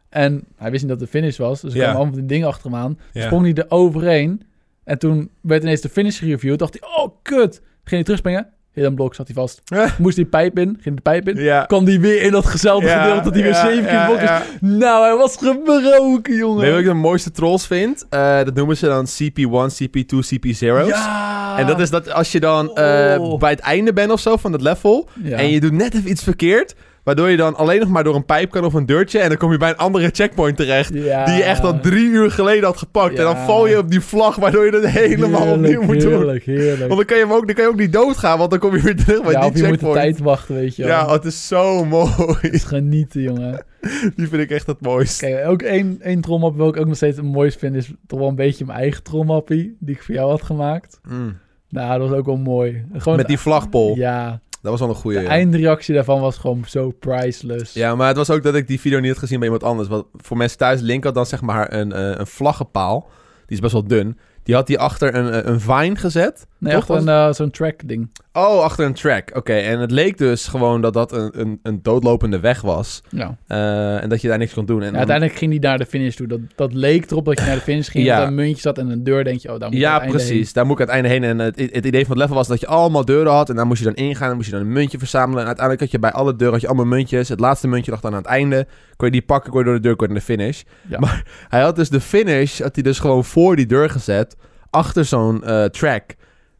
[0.10, 1.62] En hij wist niet dat het de finish was.
[1.62, 1.84] Dus er Ja.
[1.84, 3.00] kwamen allemaal die dingen achter hem aan.
[3.14, 4.42] Sprong hij er overheen.
[4.84, 6.60] En toen werd ineens de finish gereviewd.
[6.60, 7.54] Dacht hij, oh kut.
[7.60, 8.48] Ging hij terugspringen.
[8.78, 9.62] Heel een blok zat hij vast.
[9.98, 10.78] Moest die pijp in.
[10.82, 11.36] Ging de pijp in.
[11.44, 11.64] Ja.
[11.66, 13.24] Kwam die weer in datzelfde Ja, gedeelte.
[13.24, 14.30] Dat hij weer zeven keer blok is.
[14.62, 16.58] Nou, hij was gebroken, jongen.
[16.58, 18.06] Weet je wat ik de mooiste trolls vind?
[18.10, 20.88] Eh, dat noemen ze dan CP1, CP2, CP0's.
[20.88, 21.58] Ja.
[21.58, 23.40] En dat is dat als je dan eh, Oh.
[23.40, 25.10] bij het einde bent of zo van het level...
[25.32, 26.76] En je doet net even iets verkeerd...
[27.08, 29.20] waardoor je dan alleen nog maar door een pijp kan of een deurtje...
[29.20, 30.94] en dan kom je bij een andere checkpoint terecht...
[30.94, 31.26] Ja.
[31.26, 33.18] die je echt al drie uur geleden had gepakt.
[33.18, 33.46] En dan Ja.
[33.46, 34.36] val je op die vlag...
[34.36, 36.12] waardoor je dat helemaal Heerlijk, opnieuw moet doen.
[36.12, 36.80] Heerlijk, heerlijk.
[36.80, 38.38] Want dan kan, je hem ook, dan kan je ook niet doodgaan...
[38.38, 39.96] want dan kom je weer terug bij ja, die of je moet de checkpoint.
[39.96, 40.92] tijd wachten, weet je wel.
[40.92, 42.12] ja, oh, het is zo mooi.
[42.42, 43.66] Het is genieten, jongen.
[44.16, 45.26] Die vind ik echt het mooiste.
[45.26, 47.76] Kijk, ook één, één trommap wil ik ook nog steeds het mooist vind...
[47.76, 49.78] is toch wel een beetje mijn eigen trommappie...
[49.80, 51.00] die ik voor jou had gemaakt.
[51.10, 51.38] Mm.
[51.70, 52.86] Nou, dat was ook wel mooi.
[52.94, 53.96] Gewoon Met die vlagpol.
[53.96, 55.18] Ja, Dat was wel een goede.
[55.18, 55.30] de Ja.
[55.30, 57.74] eindreactie daarvan was gewoon zo priceless.
[57.74, 59.88] ja, maar het was ook dat ik die video niet had gezien bij iemand anders.
[59.90, 63.10] Want voor mensen thuis, Link had dan zeg maar een, eh, een vlaggenpaal.
[63.46, 64.18] Die is best wel dun.
[64.44, 66.48] Die had die achter een, eh, een vine gezet.
[66.60, 66.82] Nee, Toch?
[66.82, 68.10] achter een, eh, zo'n track ding.
[68.34, 69.30] Oh, achter een track.
[69.36, 73.02] Oké, en het leek dus gewoon dat dat een, een, een doodlopende weg was.
[73.10, 73.38] Ja.
[73.48, 74.78] Eh, en dat je daar niks kon doen.
[74.80, 76.28] En Ja, dan- uiteindelijk ging hij naar de finish toe.
[76.28, 78.06] Dat, dat leek erop dat je naar de finish ging.
[78.06, 78.14] Ja.
[78.14, 79.24] Dat er een muntje zat en een deur.
[79.24, 80.54] Denk je, oh, daar moet ik Ja, precies.
[80.54, 81.40] Daar moet ik uiteindelijk heen.
[81.40, 83.50] En het, het idee van het level was dat je allemaal deuren had.
[83.50, 84.28] En daar moest je dan ingaan.
[84.28, 85.40] Dan moest je dan een muntje verzamelen.
[85.42, 87.30] En uiteindelijk had je bij alle deuren had je allemaal muntjes.
[87.30, 88.68] Het laatste muntje lag dan aan het einde.
[88.96, 90.62] Kon je die pakken, kon je door de deur, kon je naar de finish.
[90.90, 91.00] Ja.
[91.00, 94.36] Maar hij had dus de finish, had hij dus gewoon voor die deur gezet.
[94.70, 96.16] Achter zo'n eh, track.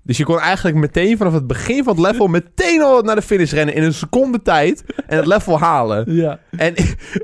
[0.08, 3.22] Dus je kon eigenlijk meteen vanaf het begin van het level meteen al naar de
[3.22, 6.06] finish rennen in een seconde tijd en het level halen.
[6.18, 6.40] Ja.
[6.58, 6.74] En,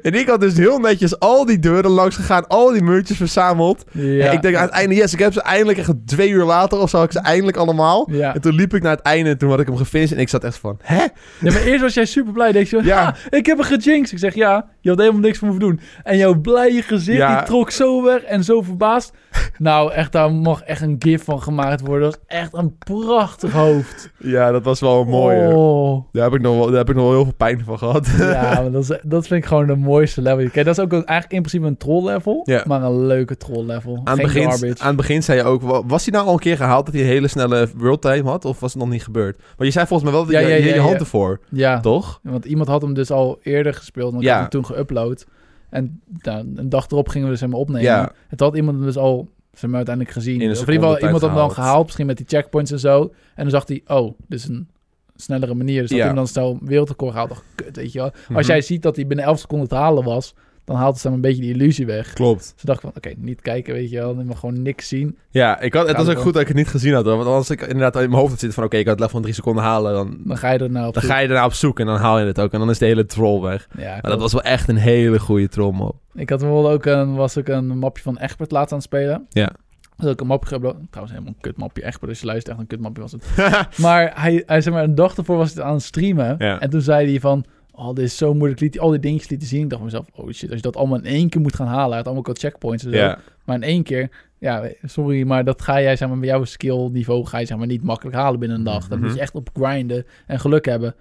[0.01, 3.83] en ik had dus heel netjes al die deuren langs gegaan, al die muntjes verzameld.
[3.91, 4.25] Ja.
[4.25, 6.79] En ik denk aan het einde, yes, ik heb ze eindelijk echt twee uur later
[6.79, 8.07] of zo, had ik ze eindelijk allemaal.
[8.11, 8.33] Ja.
[8.33, 10.29] En toen liep ik naar het einde en toen had ik hem gefinished en ik
[10.29, 10.95] zat echt van, hè?
[11.03, 12.51] ja, maar eerst was jij super blij.
[12.51, 13.15] Denk je, Ja.
[13.29, 14.11] ik heb een gejinxed.
[14.11, 15.79] Ik zeg, ja, je had helemaal niks voor me doen.
[16.03, 17.37] En jouw blije gezicht, Ja.
[17.37, 19.13] die trok zo weg en zo verbaasd.
[19.57, 22.11] nou, echt, daar mag echt een gif van gemaakt worden.
[22.11, 24.09] Dat is echt een prachtig hoofd.
[24.17, 25.37] Ja, dat was wel mooi.
[25.37, 25.53] hoor.
[25.53, 26.05] Oh.
[26.11, 28.07] Daar heb ik nog wel, daar heb ik nog wel heel veel pijn van gehad.
[28.17, 30.49] Ja, maar dat, is, dat vind ik gewoon de mooiste level.
[30.49, 32.41] Kijk, dat is ook een- eigenlijk in principe een troll level.
[32.43, 32.63] Ja.
[32.67, 33.95] Maar een leuke troll level.
[34.03, 34.81] Aan het, Geen begin, garbage.
[34.81, 36.93] aan het begin zei je ook, wa- was hij nou al een keer gehaald dat
[36.93, 38.45] hij een hele snelle world time had?
[38.45, 39.37] Of was het nog niet gebeurd?
[39.57, 40.99] Maar je zei volgens mij wel dat Ja, je, ja, je, hand ja.
[40.99, 42.19] ervoor, Ja, toch?
[42.23, 44.13] want iemand had hem dus al eerder gespeeld.
[44.13, 45.23] En ik had hem toen geüpload.
[45.69, 48.11] En nou, een dag erop gingen we dus helemaal opnemen.
[48.27, 50.41] Het had iemand hem dus al zeg maar, uiteindelijk gezien.
[50.41, 51.83] In of in ieder geval iemand had hem dan gehaald.
[51.85, 53.01] Misschien met die checkpoints en zo.
[53.35, 54.67] En dan zag hij, oh, dit is een
[55.15, 55.79] snellere manier.
[55.81, 56.03] Dus dat Ja.
[56.05, 57.13] hij hem dan snel wereldrecord.
[57.13, 58.11] Dacht, ik, kut, weet je wel.
[58.27, 58.37] Mhm.
[58.37, 60.35] Als jij ziet dat hij binnen 11 seconden te halen was...
[60.65, 62.13] dan haalt het dan een beetje die illusie weg.
[62.13, 62.51] Klopt.
[62.55, 64.15] Dus dacht ik van, oké, niet kijken, weet je wel.
[64.15, 65.17] Dan mag gewoon niks zien.
[65.29, 67.05] Ja, ik had, het was ook goed dat ik het niet gezien had.
[67.05, 67.15] hoor.
[67.15, 68.63] Want als ik inderdaad in mijn hoofd had zitten van...
[68.67, 69.93] Oké, ik had het level van drie seconden halen.
[69.93, 71.11] Dan, Dan ga je er nou op dan zoek.
[71.11, 72.53] ga je ernaar op zoek en dan haal je het ook.
[72.53, 73.67] En dan is de hele troll weg.
[73.77, 75.95] Ja, Maar dat was wel echt een hele goede troll mop.
[76.13, 79.25] Ik had bijvoorbeeld ook een, was ook een mapje van Egbert laatst aan het spelen.
[79.29, 79.51] Ja.
[79.97, 80.75] Dat ook een mapje geüpload.
[80.89, 81.85] Trouwens, helemaal een kutmapje.
[81.85, 83.25] Egbert, als je luistert, echt een kutmapje was het.
[83.85, 86.35] maar hij, hij zei maar, een dag ervoor was het aan het streamen.
[86.37, 86.59] Ja.
[86.59, 88.59] En toen zei hij van, oh, dit is zo moeilijk.
[88.61, 89.63] Liet al die dingetjes lieten zien.
[89.63, 91.95] Ik dacht mezelf, oh shit, als je dat allemaal in één keer moet gaan halen.
[91.97, 92.97] Had allemaal al checkpoints en zo.
[92.97, 93.19] ja.
[93.45, 96.89] Maar in één keer, ja, sorry, maar dat ga jij, zeg maar, met jouw skill
[96.91, 98.87] niveau ga je, zeg maar, niet makkelijk halen binnen een dag.
[98.87, 99.07] Dan Mhm.
[99.07, 100.95] moet je echt op grinden en geluk hebben.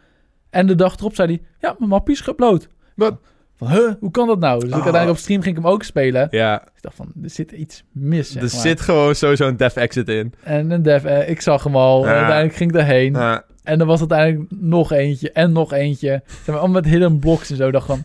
[0.51, 2.68] En de dag erop zei hij, ja, mijn mapje is geüpload.
[2.94, 3.18] Wat?
[3.68, 4.55] Van, huh, hoe kan dat nou?
[4.61, 4.83] Dus ik Oh.
[4.83, 6.29] uiteindelijk op stream ging ik hem ook spelen.
[6.31, 8.61] Ja, Ik dacht van, er zit iets mis, zeg er maar.
[8.61, 10.33] zit gewoon sowieso een dev exit in.
[10.42, 12.07] En een dev, eh, ik zag hem al.
[12.07, 13.12] En uiteindelijk ging ik daarheen.
[13.12, 13.44] Ja.
[13.62, 16.22] En er was uiteindelijk nog eentje en nog eentje.
[16.27, 17.66] Zeg maar, allemaal met hidden blocks en zo.
[17.66, 18.05] Ik dacht van...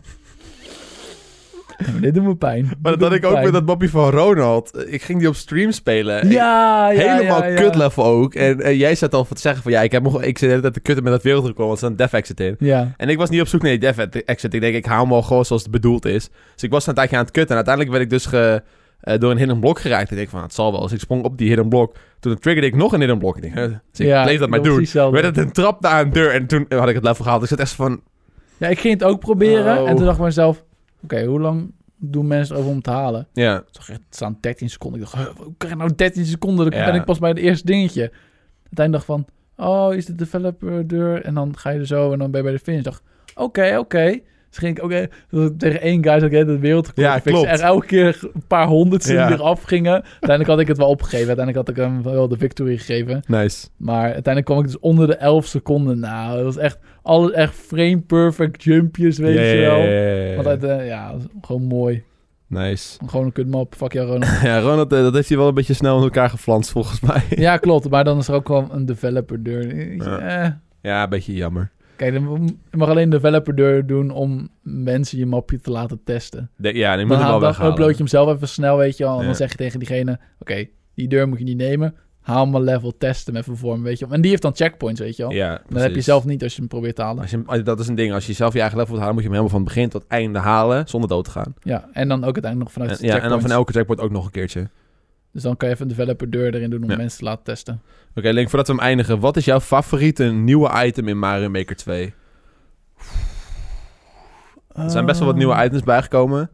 [1.78, 2.70] "Ja, maar dit doet me pijn.
[2.82, 4.84] Maar dat had ik ook pijn." met dat mapje van Ronald.
[4.86, 6.28] Ik ging die op stream spelen.
[6.28, 7.54] Ja, ja, Helemaal ja, ja.
[7.54, 8.34] kut level ook.
[8.34, 10.60] En jij zat al te zeggen van ja, ik, heb nog, ik zit de hele
[10.60, 12.56] tijd te kutten met dat wereldrecord, want er staat een dev exit in.
[12.58, 14.54] Ja, En ik was niet op zoek naar die dev exit.
[14.54, 16.28] Ik denk, ik hou hem al gewoon zoals het bedoeld is.
[16.54, 17.56] Dus ik was een tijdje aan het kutten.
[17.56, 18.62] En uiteindelijk werd ik dus ge,
[19.00, 20.10] eh, door een hidden blok geraakt.
[20.10, 20.80] Ik denk van, het zal wel.
[20.80, 21.94] Dus ik sprong op die hidden blok.
[22.20, 23.36] Toen triggerde ik nog een hidden blok.
[23.36, 23.64] Ik denk, huh?
[23.64, 24.86] dus ik ja, bleef dat maar doen.
[24.92, 26.30] Werd het een trap naar een deur.
[26.34, 27.40] En toen had ik het level gehaald.
[27.40, 28.00] Dus ik zat echt van,
[28.56, 29.78] Ja, ik ging het ook proberen.
[29.78, 29.88] Oh.
[29.88, 30.64] En toen dacht ik mezelf...
[31.02, 33.26] Oké, hoe lang doen mensen over om te halen?
[33.32, 33.64] ja.
[33.72, 35.00] Echt, het staan 13 seconden.
[35.00, 36.70] Ik dacht, hoe krijg ik nou 13 seconden?
[36.70, 36.84] Dan Ja.
[36.86, 38.12] ben ik pas bij het eerste dingetje.
[38.64, 39.26] Uiteindelijk dacht van...
[39.66, 41.22] Oh, is de developer deur?
[41.24, 42.78] En dan ga je er zo en dan ben je bij de finish.
[42.78, 43.02] Ik dacht,
[43.34, 44.20] oké, oké.
[44.48, 47.32] Dus ging ik ook eh, tegen één guy zo het wereldrecord Ja, fixen.
[47.32, 47.46] klopt.
[47.60, 49.26] En elke keer een paar honderdste Ja.
[49.26, 49.92] die eraf gingen.
[49.92, 51.26] Uiteindelijk had ik het wel opgegeven.
[51.26, 53.22] Uiteindelijk had ik hem wel de victory gegeven.
[53.26, 53.66] Nice.
[53.76, 55.98] Maar uiteindelijk kwam ik dus onder de 11 seconden.
[55.98, 59.78] Nou, dat was echt alles echt frame perfect jumpjes, weet Ja, je ja, wel.
[59.78, 60.42] ja, ja, ja.
[60.42, 62.02] Want uit, ja, gewoon mooi.
[62.46, 62.98] Nice.
[63.06, 63.74] Gewoon een kutmap.
[63.74, 64.40] Fuck jou, Ronald.
[64.42, 67.22] Ja, Ronald, eh, dat heeft hij wel een beetje snel in elkaar geflanst volgens mij.
[67.30, 67.90] ja, klopt.
[67.90, 69.92] Maar dan is er ook wel een developer deur.
[69.94, 70.18] Ja.
[70.18, 70.50] Eh,
[70.82, 71.70] Ja, een beetje jammer.
[71.98, 76.50] Kijk, dan- mag alleen developer deur doen om mensen je mapje te laten testen.
[76.56, 77.72] De- ja, die moet Dan, hem haal, wel dan weghalen.
[77.72, 79.18] upload je hem zelf even snel, weet je wel.
[79.20, 81.94] En dan zeg je tegen diegene, oké, die deur moet je niet nemen.
[82.20, 84.14] Haal maar level, test hem even voor weet je wel.
[84.14, 85.32] En die heeft dan checkpoints, weet je wel.
[85.32, 87.22] Ja, dan heb je zelf niet als je hem probeert te halen.
[87.22, 88.12] Als je, dat is een ding.
[88.12, 89.90] Als je zelf je eigen level wilt halen, moet je hem helemaal van het begin
[89.90, 91.54] tot het einde halen zonder dood te gaan.
[91.62, 94.00] Ja, en dan ook uiteindelijk nog vanuit En, de ja, en dan van elke checkpoint
[94.02, 94.68] ook nog een keertje.
[95.38, 96.96] Dus dan kan je even een developer deur erin doen om Ja.
[96.96, 97.80] mensen te laten testen.
[98.14, 99.20] Oké, Link, voordat we hem eindigen.
[99.20, 102.12] Wat is jouw favoriete nieuwe item in Mario Maker 2?
[104.74, 106.50] Er zijn best wel wat nieuwe Ehm, items bijgekomen.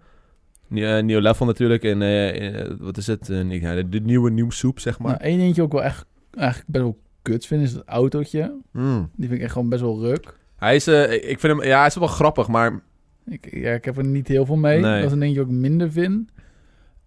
[0.71, 1.83] Eh, nieuw level natuurlijk.
[1.85, 3.27] En eh, eh, wat is het?
[3.49, 5.11] Ja, de, de nieuwe nieuw soep, zeg maar.
[5.11, 8.55] Nou, één dingetje ook wel echt eigenlijk best wel kut vind, is het autootje.
[8.73, 9.11] Mm.
[9.17, 10.39] Die vind ik echt gewoon best wel ruk.
[10.57, 12.81] Hij is, ik vind hem, ja, hij is wel grappig, maar
[13.27, 14.81] Ik, ja, ik heb er niet heel veel mee.
[14.81, 14.97] Nee.
[14.97, 16.31] Dat is een dingetje ook minder vind.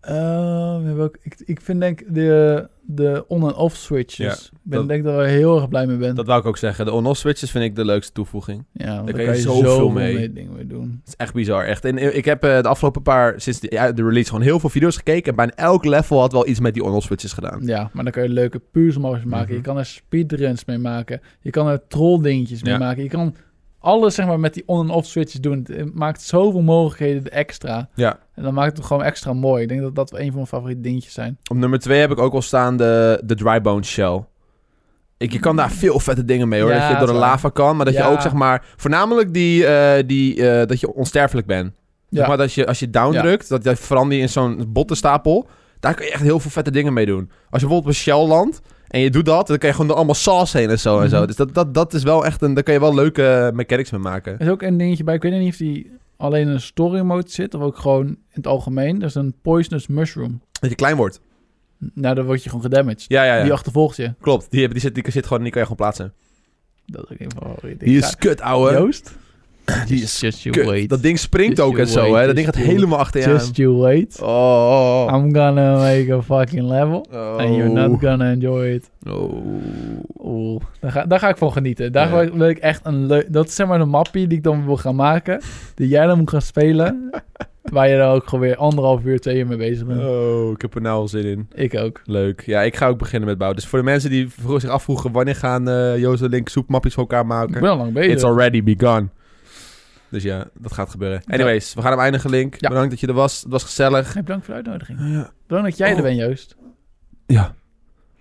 [0.01, 4.25] Ehm, we hebben ook, ik, ik vind denk de, de on- en off switches.
[4.25, 6.15] Ja, ik ben dat- denk dat ik er heel erg blij mee ben.
[6.15, 6.85] dat wou ik ook zeggen.
[6.85, 8.65] De on-off switches vind ik de leukste toevoeging.
[8.73, 10.13] ja, daar je kan je zoveel zoveel mee.
[10.15, 10.97] mee dingen mee doen.
[10.99, 11.85] Het is echt bizar, echt.
[11.85, 14.59] En eh, ik heb eh, de afgelopen paar, sinds de, ja, de release, gewoon heel
[14.59, 15.29] veel video's gekeken.
[15.29, 17.59] En bijna elk level had wel iets met die on-off switches gedaan.
[17.65, 19.47] Ja, maar dan kan je leuke puzzelmodus maken.
[19.47, 19.55] Mhm.
[19.55, 21.21] Je kan er speedruns mee maken.
[21.41, 22.79] Je kan er trolldingetjes mee Ja.
[22.79, 23.03] maken.
[23.03, 23.35] Je kan
[23.87, 25.67] alles zeg maar met die on- en off switches doen.
[25.71, 27.89] Het maakt zoveel mogelijkheden extra.
[27.95, 28.19] Ja.
[28.35, 29.61] En dan maakt het gewoon extra mooi.
[29.63, 31.37] Ik denk dat dat een van mijn favoriete dingetjes zijn.
[31.51, 34.23] Op nummer 2 heb ik ook wel staan de, de dry bone shell.
[35.17, 36.71] Ik, je kan daar veel vette dingen mee hoor.
[36.71, 38.65] Ja, dat je door de lava kan, maar dat je ook zeg maar...
[38.75, 41.71] Voornamelijk die, eh, die eh, dat je onsterfelijk bent.
[42.09, 42.27] Zeg Ja.
[42.27, 45.47] maar dat je, als je down drukt, dat, dat verander je in zo'n bottenstapel.
[45.79, 47.29] Daar kan je echt heel veel vette dingen mee doen.
[47.49, 49.87] Als je bijvoorbeeld op een shell landt en je doet dat, dan kan je gewoon
[49.87, 51.17] door allemaal sauce heen en zo en zo.
[51.17, 51.27] Mhm.
[51.27, 52.53] Dus dat, dat, dat is wel echt een...
[52.53, 54.33] Daar kan je wel leuke mechanics mee maken.
[54.33, 55.15] Er is ook een dingetje bij.
[55.15, 57.53] Ik weet niet of die alleen in een story mode zit.
[57.53, 58.99] Of ook gewoon in het algemeen.
[58.99, 60.41] Dat is een poisonous mushroom.
[60.59, 61.21] Dat je klein wordt.
[61.93, 63.05] Nou, dan word je gewoon gedamaged.
[63.07, 63.43] Ja, ja, ja.
[63.43, 64.13] Die achtervolgt je.
[64.21, 64.51] Klopt.
[64.51, 66.13] Die, die, zit, die zit gewoon, die kan je gewoon plaatsen.
[66.85, 68.71] Dat is ook een Die is kut, ouwe.
[68.71, 69.15] Joost?
[69.87, 70.89] Die is just you wait.
[70.89, 72.25] Dat ding springt Just ook en zo, hè.
[72.25, 73.27] Dat ding gaat helemaal achter je.
[73.27, 74.19] Just you wait.
[74.21, 75.07] Oh.
[75.13, 77.05] I'm gonna make a fucking level.
[77.11, 77.37] Oh.
[77.37, 78.89] And you're not gonna enjoy it.
[79.09, 79.45] Oh.
[80.23, 81.91] Oeh, daar ga, daar ga ik van genieten.
[81.91, 83.33] Daar wil ik echt een leuk...
[83.33, 85.41] Dat is zeg maar een mappie die ik dan wil gaan maken.
[85.75, 87.09] Die jij dan moet gaan spelen.
[87.71, 90.01] waar je dan ook gewoon weer anderhalf uur, twee uur mee bezig bent.
[90.01, 91.47] Oh, ik heb er nou al zin in.
[91.53, 92.01] Ik ook.
[92.05, 92.43] Leuk.
[92.45, 93.59] Ja, ik ga ook beginnen met bouwen.
[93.59, 95.11] Dus voor de mensen die zich afvroegen...
[95.11, 97.61] wanneer gaan eh Joost en Link soepmappies voor elkaar Ik maken...
[97.61, 98.11] ben al lang bezig.
[98.11, 99.09] It's already begun.
[100.09, 101.21] Dus ja, dat gaat gebeuren.
[101.27, 102.55] Anyways, we gaan hem eindigen, Link.
[102.59, 102.69] Ja.
[102.69, 103.41] Bedankt dat je er was.
[103.41, 104.11] Het was gezellig.
[104.11, 104.99] Geen bedankt voor de uitnodiging.
[104.99, 105.31] Ja.
[105.47, 105.97] Bedankt dat jij Oh.
[105.97, 106.55] er bent, Joost.
[107.25, 107.55] ja.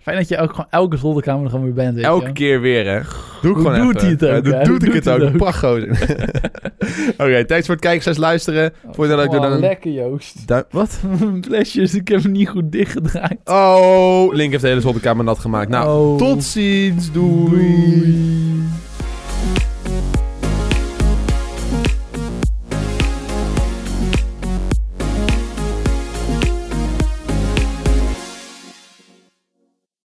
[0.01, 1.93] Fijn dat je ook gewoon elke zolderkamer er gewoon weer bent.
[1.93, 2.99] Weet je Elke keer weer, hè.
[3.41, 4.27] Doe ik Hoe gewoon doet even.
[4.27, 5.37] hij het ook, Ja, doe, doet ik het ook.
[5.37, 5.89] Prachtgozer.
[7.17, 8.73] Oké, thanks voor het kijken, slash luisteren.
[8.85, 9.59] Oh, Voordat ik doe dan een...
[9.59, 10.47] Lekker, Joost.
[10.47, 10.99] duim- Wat?
[11.47, 13.37] Flesjes, ik heb hem niet goed dichtgedraaid.
[13.45, 15.69] Oh, Link heeft de hele zolderkamer nat gemaakt.
[15.69, 16.17] Nou, Oh.
[16.17, 17.11] tot ziens.
[17.11, 17.49] Doei.
[17.49, 18.63] Doei.